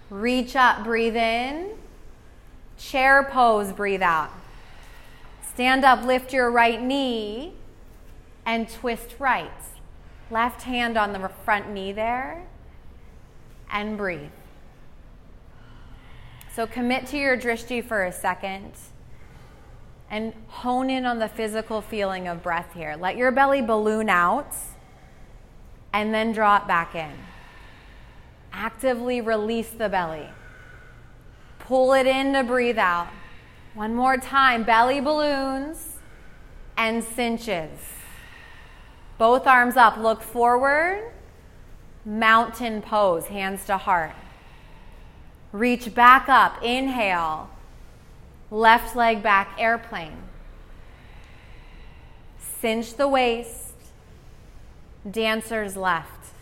[0.08, 1.76] Reach up, breathe in.
[2.78, 4.30] Chair pose, breathe out.
[5.42, 7.54] Stand up, lift your right knee,
[8.44, 9.50] and twist right.
[10.30, 12.46] Left hand on the front knee there,
[13.70, 14.30] and breathe.
[16.52, 18.72] So commit to your drishti for a second
[20.10, 22.96] and hone in on the physical feeling of breath here.
[22.98, 24.54] Let your belly balloon out
[25.92, 27.12] and then draw it back in.
[28.52, 30.28] Actively release the belly.
[31.58, 33.08] Pull it in to breathe out.
[33.74, 34.62] One more time.
[34.62, 35.98] Belly balloons
[36.76, 37.78] and cinches.
[39.18, 39.96] Both arms up.
[39.96, 41.12] Look forward.
[42.04, 44.14] Mountain pose, hands to heart.
[45.52, 46.62] Reach back up.
[46.62, 47.50] Inhale.
[48.50, 50.18] Left leg back, airplane.
[52.38, 53.65] Cinch the waist.
[55.10, 56.32] Dancer's left.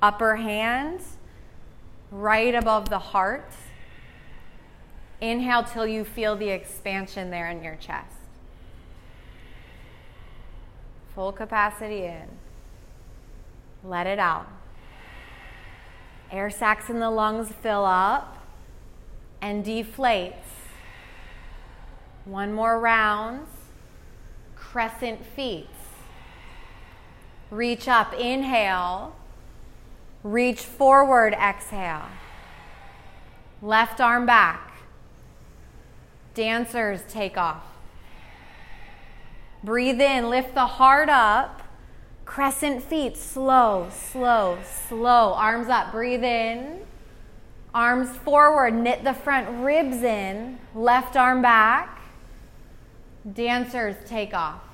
[0.00, 1.00] Upper hand
[2.10, 3.50] right above the heart.
[5.20, 8.14] Inhale till you feel the expansion there in your chest.
[11.14, 12.28] Full capacity in.
[13.82, 14.46] Let it out.
[16.30, 18.46] Air sacs in the lungs fill up
[19.40, 20.34] and deflates.
[22.24, 23.46] One more round.
[24.78, 25.66] Crescent feet.
[27.50, 29.16] Reach up, inhale.
[30.22, 32.04] Reach forward, exhale.
[33.60, 34.70] Left arm back.
[36.32, 37.64] Dancers take off.
[39.64, 41.60] Breathe in, lift the heart up.
[42.24, 44.58] Crescent feet, slow, slow,
[44.88, 45.32] slow.
[45.34, 46.82] Arms up, breathe in.
[47.74, 50.60] Arms forward, knit the front ribs in.
[50.72, 52.00] Left arm back.
[53.34, 54.67] Dancers take off.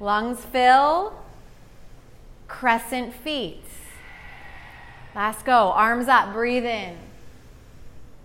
[0.00, 1.14] Lungs fill.
[2.48, 3.62] Crescent feet.
[5.14, 5.70] Last go.
[5.72, 6.96] Arms up, breathe in.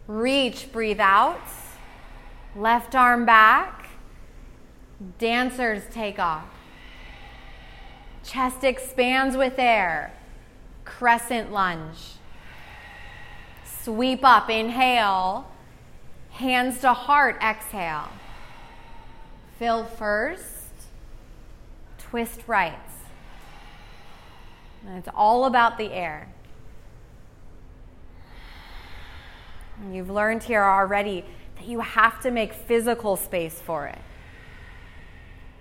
[0.07, 1.41] Reach, breathe out.
[2.55, 3.89] Left arm back.
[5.17, 6.45] Dancers take off.
[8.24, 10.13] Chest expands with air.
[10.84, 12.15] Crescent lunge.
[13.63, 15.49] Sweep up, inhale.
[16.32, 18.09] Hands to heart, exhale.
[19.57, 20.61] Fill first.
[22.12, 22.78] Twist right.
[24.86, 26.28] And it's all about the air.
[29.80, 31.24] And you've learned here already
[31.55, 33.99] that you have to make physical space for it.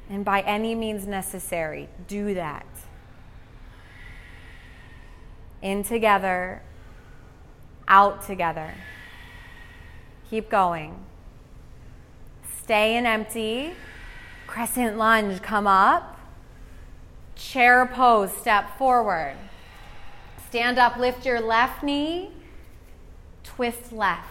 [0.08, 2.66] And by any means necessary, do that.
[5.62, 6.62] In together,
[7.86, 8.74] out together.
[10.28, 10.96] Keep going.
[12.60, 13.74] Stay in empty.
[14.48, 16.19] Crescent lunge, come up.
[17.40, 19.34] Chair pose, step forward.
[20.48, 22.30] Stand up, lift your left knee,
[23.42, 24.26] twist left.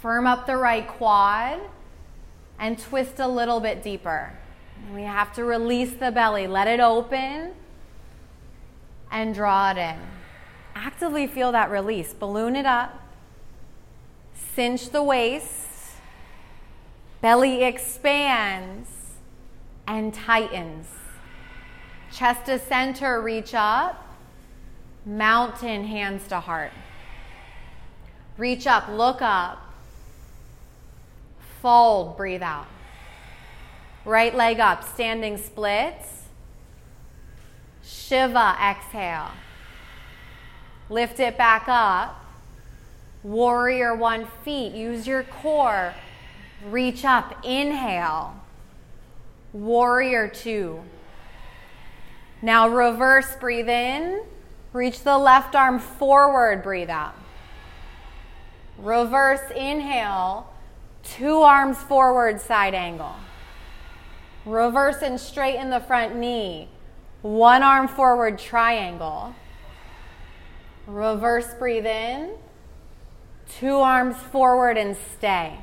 [0.00, 1.60] Firm up the right quad
[2.58, 4.38] and twist a little bit deeper.
[4.94, 7.52] We have to release the belly, let it open,
[9.10, 9.98] and draw it in.
[10.74, 12.12] Actively feel that release.
[12.12, 13.00] Balloon it up,
[14.34, 15.68] cinch the waist,
[17.22, 18.95] belly expands
[19.86, 20.86] and tightens.
[22.12, 24.02] Chest to center, reach up.
[25.04, 26.72] Mountain, hands to heart.
[28.36, 29.62] Reach up, look up.
[31.62, 32.66] Fold, breathe out.
[34.04, 36.24] Right leg up, standing splits.
[37.82, 39.30] Shiva, exhale.
[40.88, 42.24] Lift it back up.
[43.22, 44.72] Warrior one feet.
[44.72, 45.94] Use your core.
[46.64, 47.44] Reach up.
[47.44, 48.34] Inhale.
[49.56, 50.82] Warrior two.
[52.42, 54.22] Now reverse, breathe in.
[54.74, 57.14] Reach the left arm forward, breathe out.
[58.76, 60.52] Reverse inhale,
[61.02, 63.14] two arms forward, side angle.
[64.44, 66.68] Reverse and straighten the front knee.
[67.22, 69.34] One arm forward, triangle.
[70.86, 72.32] Reverse, breathe in.
[73.58, 75.60] Two arms forward and stay.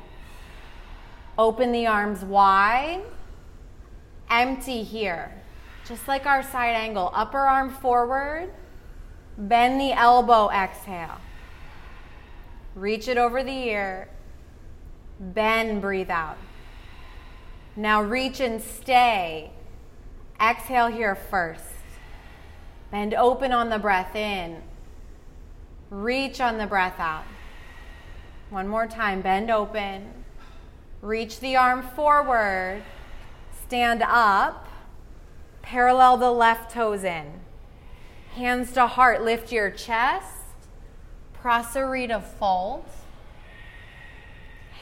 [1.38, 3.02] Open the arms wide.
[4.30, 5.32] Empty here.
[5.86, 7.10] Just like our side angle.
[7.14, 8.50] Upper arm forward.
[9.36, 11.18] Bend the elbow, exhale.
[12.74, 14.08] Reach it over the ear.
[15.20, 16.38] Bend, breathe out.
[17.76, 19.50] Now reach and stay.
[20.40, 21.62] Exhale here first.
[22.90, 24.62] Bend open on the breath in.
[25.90, 27.24] Reach on the breath out.
[28.50, 29.20] One more time.
[29.20, 30.24] Bend open.
[31.02, 32.82] Reach the arm forward.
[33.66, 34.68] Stand up.
[35.62, 37.40] Parallel the left toes in.
[38.34, 39.22] Hands to heart.
[39.22, 40.42] Lift your chest.
[41.42, 42.84] Prasarita fold.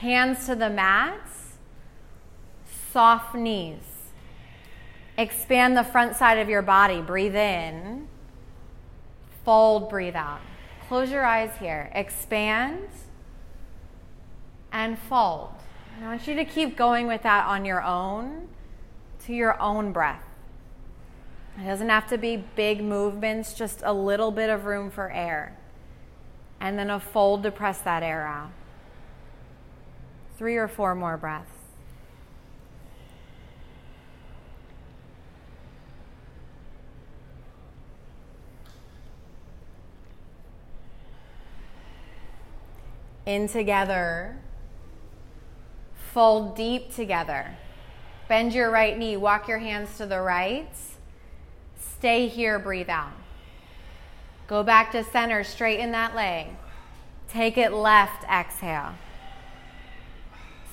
[0.01, 1.59] Hands to the mats.
[2.91, 4.11] Soft knees.
[5.16, 7.01] Expand the front side of your body.
[7.01, 8.09] Breathe in.
[9.45, 10.41] Fold, breathe out.
[10.89, 11.91] Close your eyes here.
[11.95, 12.89] Expand
[14.72, 15.51] and fold.
[16.01, 18.49] I want you to keep going with that on your own
[19.27, 20.23] to your own breath.
[21.59, 25.57] It doesn't have to be big movements, just a little bit of room for air.
[26.61, 28.51] And then a fold to press that air out.
[30.39, 31.51] Three or four more breaths.
[43.27, 44.37] In together.
[46.12, 47.57] Fold deep together.
[48.33, 49.18] Bend your right knee.
[49.18, 50.74] Walk your hands to the right.
[51.78, 52.59] Stay here.
[52.59, 53.12] Breathe out.
[54.47, 55.45] Go back to center.
[55.45, 56.47] Straighten that leg.
[57.28, 58.24] Take it left.
[58.24, 58.95] Exhale.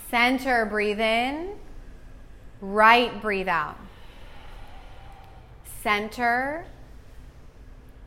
[0.10, 0.66] Center.
[0.68, 1.50] Breathe in.
[2.62, 3.22] Right.
[3.22, 3.76] Breathe out.
[5.84, 6.66] Center.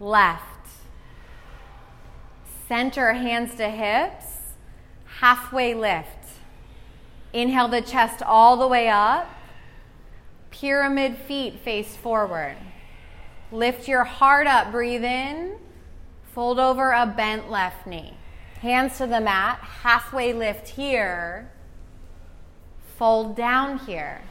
[0.00, 0.66] Left.
[2.66, 3.12] Center.
[3.12, 4.55] Hands to hips.
[5.20, 6.09] Halfway lift.
[7.34, 9.28] Inhale the chest all the way up.
[10.53, 12.57] Pyramid feet face forward.
[13.50, 15.59] Lift your heart up, breathe in.
[16.34, 18.16] Fold over a bent left knee.
[18.61, 21.50] Hands to the mat, halfway lift here.
[22.96, 24.22] Fold down here.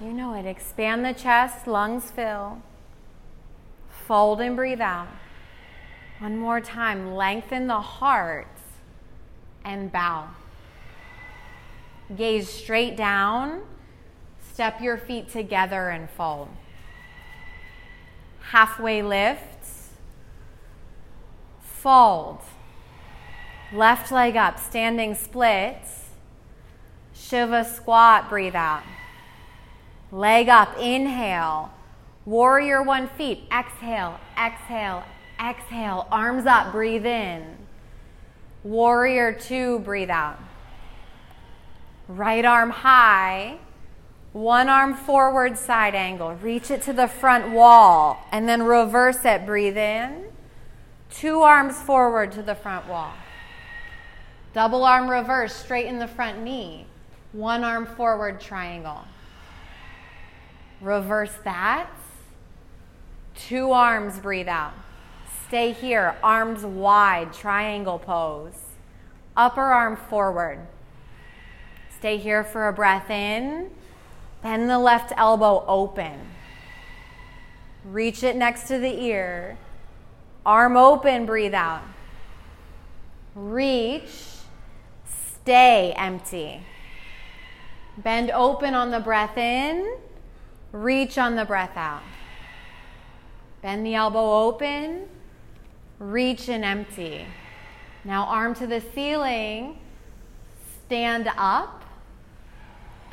[0.00, 0.46] You know it.
[0.46, 2.62] Expand the chest, lungs fill.
[4.06, 5.08] Fold and breathe out.
[6.20, 7.14] One more time.
[7.14, 8.46] Lengthen the heart
[9.64, 10.28] and bow.
[12.16, 13.62] Gaze straight down.
[14.56, 16.48] Step your feet together and fold.
[18.40, 19.66] Halfway lift.
[21.60, 22.38] Fold.
[23.70, 25.76] Left leg up, standing split.
[27.12, 28.82] Shiva squat, breathe out.
[30.10, 31.70] Leg up, inhale.
[32.24, 35.04] Warrior one feet, exhale, exhale,
[35.38, 36.08] exhale.
[36.10, 37.58] Arms up, breathe in.
[38.64, 40.38] Warrior two, breathe out.
[42.08, 43.58] Right arm high,
[44.36, 46.34] one arm forward, side angle.
[46.34, 49.46] Reach it to the front wall and then reverse it.
[49.46, 50.26] Breathe in.
[51.10, 53.14] Two arms forward to the front wall.
[54.52, 56.84] Double arm reverse, straighten the front knee.
[57.32, 59.04] One arm forward, triangle.
[60.82, 61.88] Reverse that.
[63.34, 64.74] Two arms, breathe out.
[65.48, 68.58] Stay here, arms wide, triangle pose.
[69.34, 70.58] Upper arm forward.
[71.98, 73.70] Stay here for a breath in.
[74.46, 76.20] Bend the left elbow open.
[77.84, 79.58] Reach it next to the ear.
[80.46, 81.82] Arm open, breathe out.
[83.34, 84.12] Reach,
[85.04, 86.60] stay empty.
[87.98, 89.96] Bend open on the breath in,
[90.70, 92.04] reach on the breath out.
[93.62, 95.08] Bend the elbow open,
[95.98, 97.26] reach and empty.
[98.04, 99.76] Now, arm to the ceiling,
[100.86, 101.82] stand up,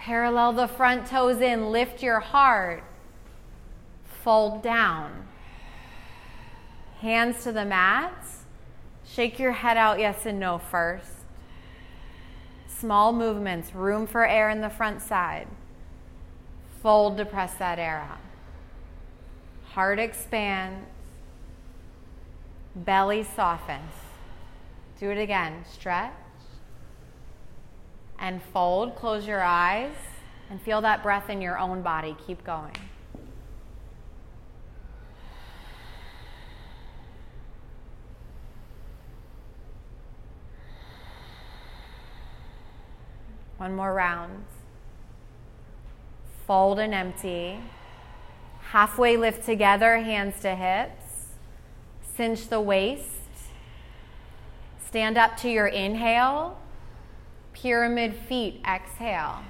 [0.03, 2.83] parallel the front toes in, lift your heart,
[4.21, 5.25] fold down.
[6.99, 8.13] Hands to the mat,
[9.05, 11.07] shake your head out, yes and no first.
[12.67, 15.47] Small movements, room for air in the front side.
[16.81, 18.19] Fold to press that air out.
[19.71, 20.85] Heart expands,
[22.75, 23.93] belly softens.
[24.99, 25.63] Do it again.
[25.71, 26.11] Stretch
[28.23, 28.95] and fold.
[28.95, 29.91] Close your eyes
[30.49, 32.15] and feel that breath in your own body.
[32.25, 32.71] Keep going.
[43.57, 44.45] One more round.
[46.47, 47.59] Fold and empty.
[48.61, 51.27] Halfway lift together, hands to hips.
[52.15, 53.09] Cinch the waist.
[54.87, 56.57] Stand up to your inhale.
[57.53, 59.43] Pyramid feet, exhale.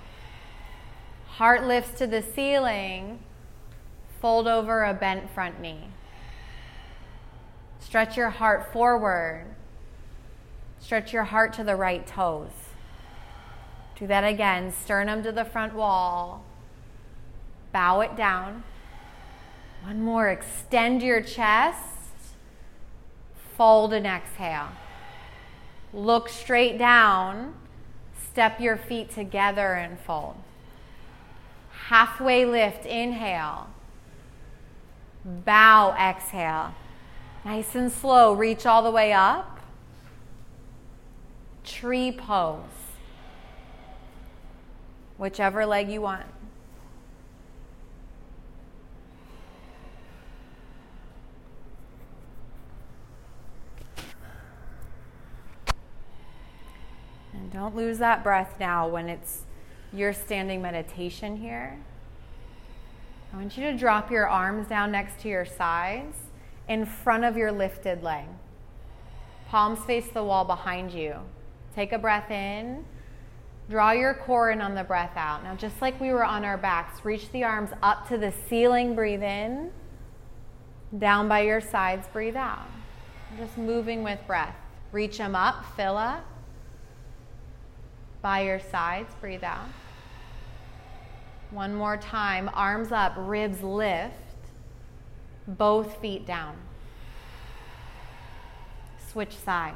[1.27, 3.19] Heart lifts to the ceiling.
[4.21, 5.89] Fold over a bent front knee.
[7.79, 9.45] Stretch your heart forward.
[10.79, 12.51] Stretch your heart to the right toes.
[13.97, 14.71] Do that again.
[14.71, 16.43] Sternum to the front wall.
[17.71, 18.63] Bow it down.
[19.83, 20.29] One more.
[20.29, 21.79] Extend your chest.
[23.57, 24.69] Fold and exhale.
[25.93, 27.53] Look straight down.
[28.33, 30.35] Step your feet together and fold.
[31.89, 32.83] Halfway lift.
[32.83, 33.69] Inhale.
[35.23, 35.95] Bow.
[35.95, 36.73] Exhale.
[37.45, 38.33] Nice and slow.
[38.33, 39.59] Reach all the way up.
[41.63, 42.63] Tree pose
[45.17, 46.25] whichever leg you want.
[57.53, 59.43] Don't lose that breath now when it's
[59.93, 61.77] your standing meditation here.
[63.31, 66.17] I want you to drop your arms down next to your sides
[66.67, 68.25] in front of your lifted leg.
[69.49, 71.15] Palms face the wall behind you.
[71.75, 72.85] Take a breath in
[73.69, 75.43] Draw your core in on the breath out.
[75.43, 78.93] Now, just like we were on our backs, reach the arms up to the ceiling,
[78.93, 79.71] breathe in.
[80.97, 82.67] Down by your sides, breathe out.
[83.37, 84.55] Just moving with breath.
[84.91, 86.25] Reach them up, fill up.
[88.23, 89.67] By your sides, breathe out.
[91.51, 92.49] One more time.
[92.53, 94.15] Arms up, ribs lift.
[95.45, 96.55] Both feet down.
[99.11, 99.75] Switch sides.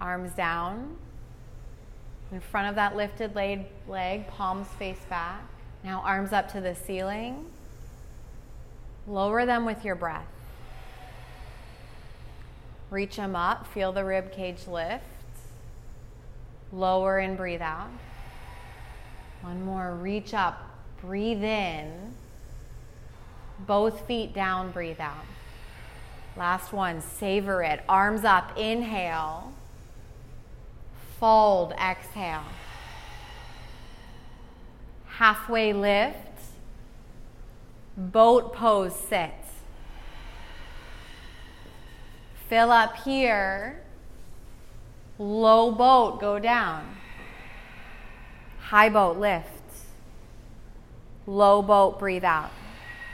[0.00, 0.96] Arms down.
[2.32, 5.42] In front of that lifted leg, leg, palms face back.
[5.82, 7.46] Now arms up to the ceiling.
[9.06, 10.26] Lower them with your breath.
[12.90, 13.66] Reach them up.
[13.68, 15.04] Feel the rib cage lift.
[16.72, 17.90] Lower and breathe out.
[19.42, 19.94] One more.
[19.94, 20.60] Reach up.
[21.00, 22.14] Breathe in.
[23.66, 24.70] Both feet down.
[24.70, 25.24] Breathe out.
[26.36, 27.00] Last one.
[27.00, 27.80] Savor it.
[27.88, 28.56] Arms up.
[28.56, 29.52] Inhale.
[31.20, 32.44] Fold, exhale.
[35.06, 36.16] Halfway lift.
[37.94, 39.34] Boat pose, sit.
[42.48, 43.82] Fill up here.
[45.18, 46.96] Low boat, go down.
[48.58, 49.46] High boat, lift.
[51.26, 52.50] Low boat, breathe out.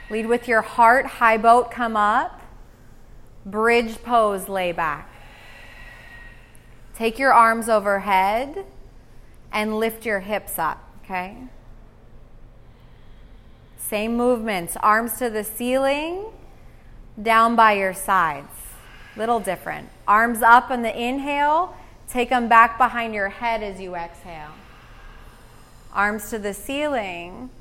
[0.09, 1.05] Lead with your heart.
[1.05, 2.39] High boat, come up.
[3.45, 5.11] Bridge pose, lay back.
[6.97, 8.65] Take your arms overhead
[9.51, 11.37] and lift your hips up, okay?
[13.77, 14.75] Same movements.
[14.81, 16.25] Arms to the ceiling,
[17.21, 18.49] down by your sides.
[19.15, 19.89] Little different.
[20.07, 21.77] Arms up on the inhale,
[22.09, 24.53] take them back behind your head as you exhale.
[25.93, 27.51] Arms to the ceiling,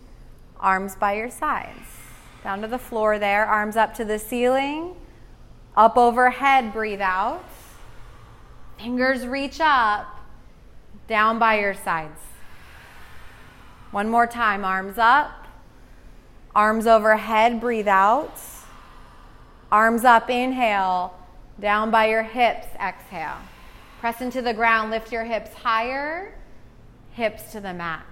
[0.58, 1.90] arms by your sides.
[2.42, 4.94] Down to the floor there, arms up to the ceiling,
[5.76, 7.44] up overhead, breathe out.
[8.78, 10.20] Fingers reach up,
[11.08, 12.20] down by your sides.
[13.90, 15.46] One more time, arms up,
[16.54, 18.38] arms overhead, breathe out.
[19.72, 21.18] Arms up, inhale,
[21.58, 23.38] down by your hips, exhale.
[24.00, 26.34] Press into the ground, lift your hips higher,
[27.12, 28.04] hips to the mat.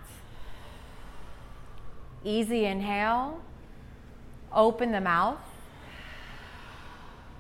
[2.24, 3.40] Easy inhale,
[4.52, 5.38] open the mouth.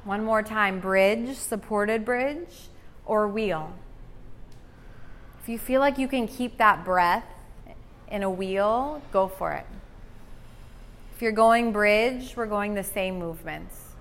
[0.04, 2.68] One more time, bridge, supported bridge
[3.06, 3.72] or wheel.
[5.42, 7.26] If you feel like you can keep that breath
[8.08, 9.66] in a wheel, go for it.
[11.14, 13.94] If you're going bridge, we're going the same movements.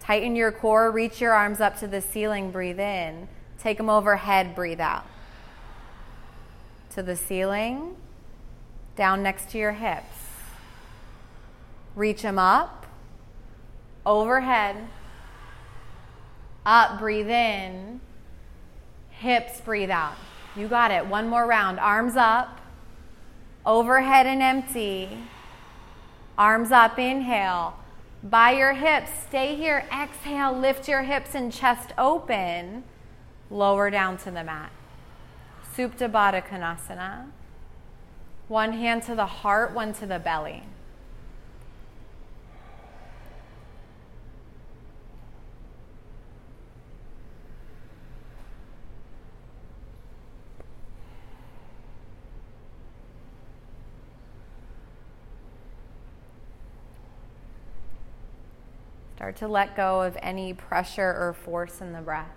[0.00, 3.28] Tighten your core, reach your arms up to the ceiling, breathe in.
[3.58, 5.04] Take them overhead, breathe out.
[6.94, 7.96] To the ceiling,
[8.96, 10.06] down next to your hips.
[11.94, 12.86] Reach them up,
[14.06, 14.76] overhead,
[16.68, 17.98] Up, breathe in.
[19.08, 20.16] Hips, breathe out.
[20.54, 21.06] You got it.
[21.06, 21.80] One more round.
[21.80, 22.60] Arms up.
[23.64, 25.08] Overhead and empty.
[26.36, 27.78] Arms up, inhale.
[28.22, 29.86] By your hips, stay here.
[29.90, 32.84] Exhale, lift your hips and chest open.
[33.50, 34.70] Lower down to the mat.
[35.74, 37.30] Supta Baddha Konasana.
[38.48, 40.64] One hand to the heart, one to the belly.
[59.18, 62.30] Start to let go of any pressure or force in the breath.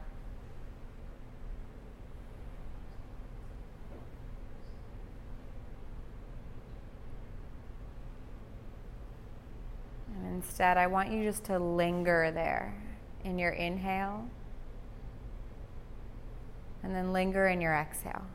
[10.16, 12.74] And instead, I want you just to linger there
[13.24, 14.28] in your inhale
[16.82, 18.26] and then linger in your exhale.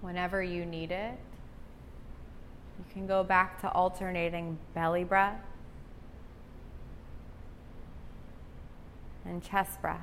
[0.00, 1.18] Whenever you need it.
[2.78, 5.40] You can go back to alternating belly breath
[9.24, 10.00] and chest breath.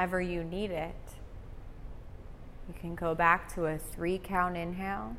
[0.00, 0.94] Whenever you need it.
[2.66, 5.14] You can go back to a three count inhale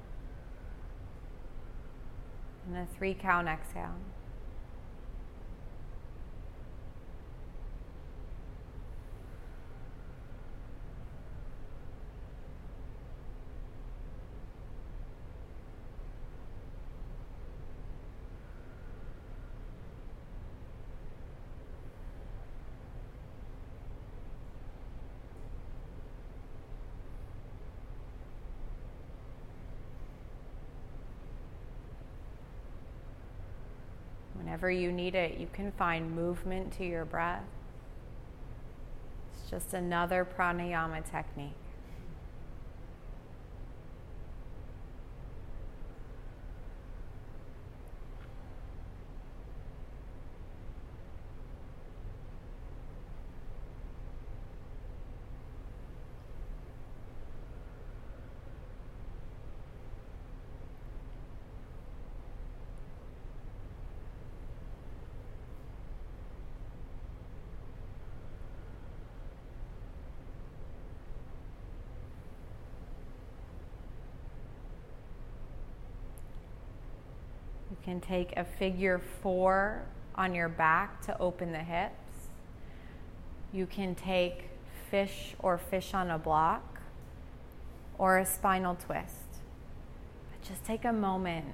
[2.65, 3.93] and a three count exhale.
[34.61, 37.41] Whenever you need it, you can find movement to your breath.
[39.33, 41.60] It's just another pranayama technique.
[77.83, 79.83] Can take a figure four
[80.15, 82.29] on your back to open the hips.
[83.53, 84.49] You can take
[84.89, 86.81] fish or fish on a block
[87.97, 89.15] or a spinal twist.
[90.31, 91.53] But just take a moment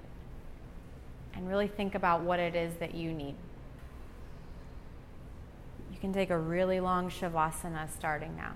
[1.33, 3.35] and really think about what it is that you need.
[5.91, 8.53] You can take a really long Shavasana starting now.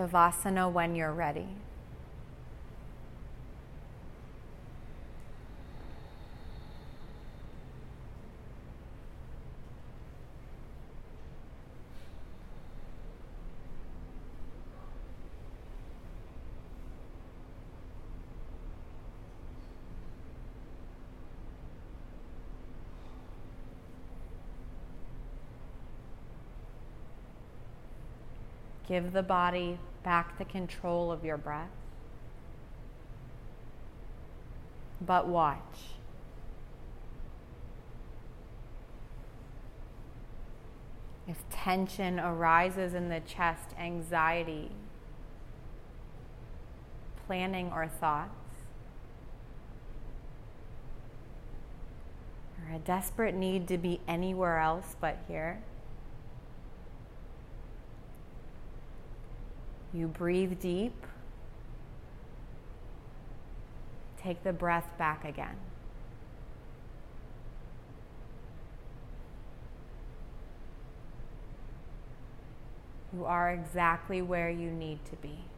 [0.00, 1.46] Shavasana when you're ready.
[28.88, 31.68] Give the body back the control of your breath.
[35.00, 35.58] But watch.
[41.26, 44.70] If tension arises in the chest, anxiety,
[47.26, 48.30] planning, or thoughts,
[52.58, 55.62] or a desperate need to be anywhere else but here,
[59.92, 60.94] You breathe deep.
[64.22, 65.56] Take the breath back again.
[73.12, 75.49] You are exactly where you need to be.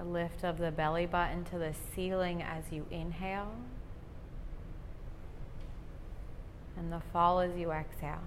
[0.00, 3.52] The lift of the belly button to the ceiling as you inhale,
[6.76, 8.22] and the fall as you exhale.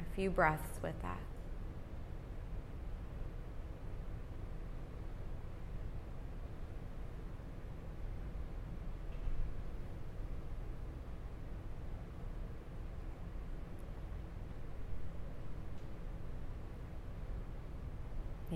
[0.00, 1.18] A few breaths with that.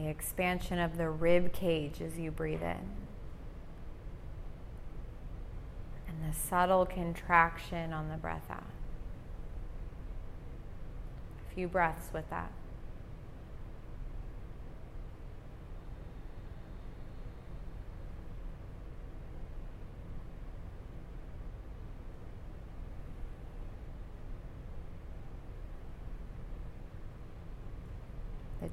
[0.07, 2.79] The expansion of the rib cage as you breathe in,
[6.07, 8.63] and the subtle contraction on the breath out.
[11.51, 12.53] A few breaths with that.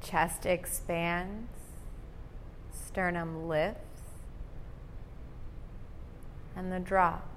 [0.04, 1.50] Chest expands,
[2.72, 3.80] sternum lifts,
[6.56, 7.28] and the drop.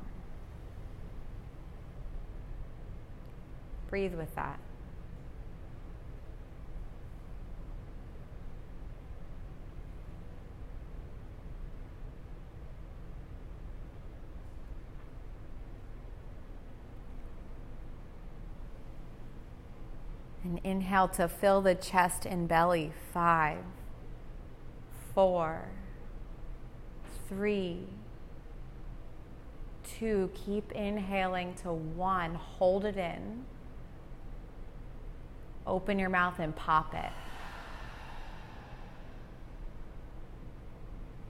[3.89, 4.59] Breathe with that.
[20.57, 22.93] And inhale to fill the chest and belly.
[23.13, 23.59] Five,
[25.15, 25.69] four,
[27.29, 27.81] three,
[29.99, 30.31] two.
[30.35, 32.35] Keep inhaling to one.
[32.35, 33.45] Hold it in.
[35.67, 37.13] Open your mouth and pop it.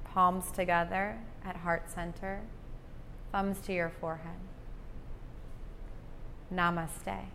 [0.04, 2.42] Palms together at heart center,
[3.32, 4.38] thumbs to your forehead.
[6.52, 7.26] Namaste.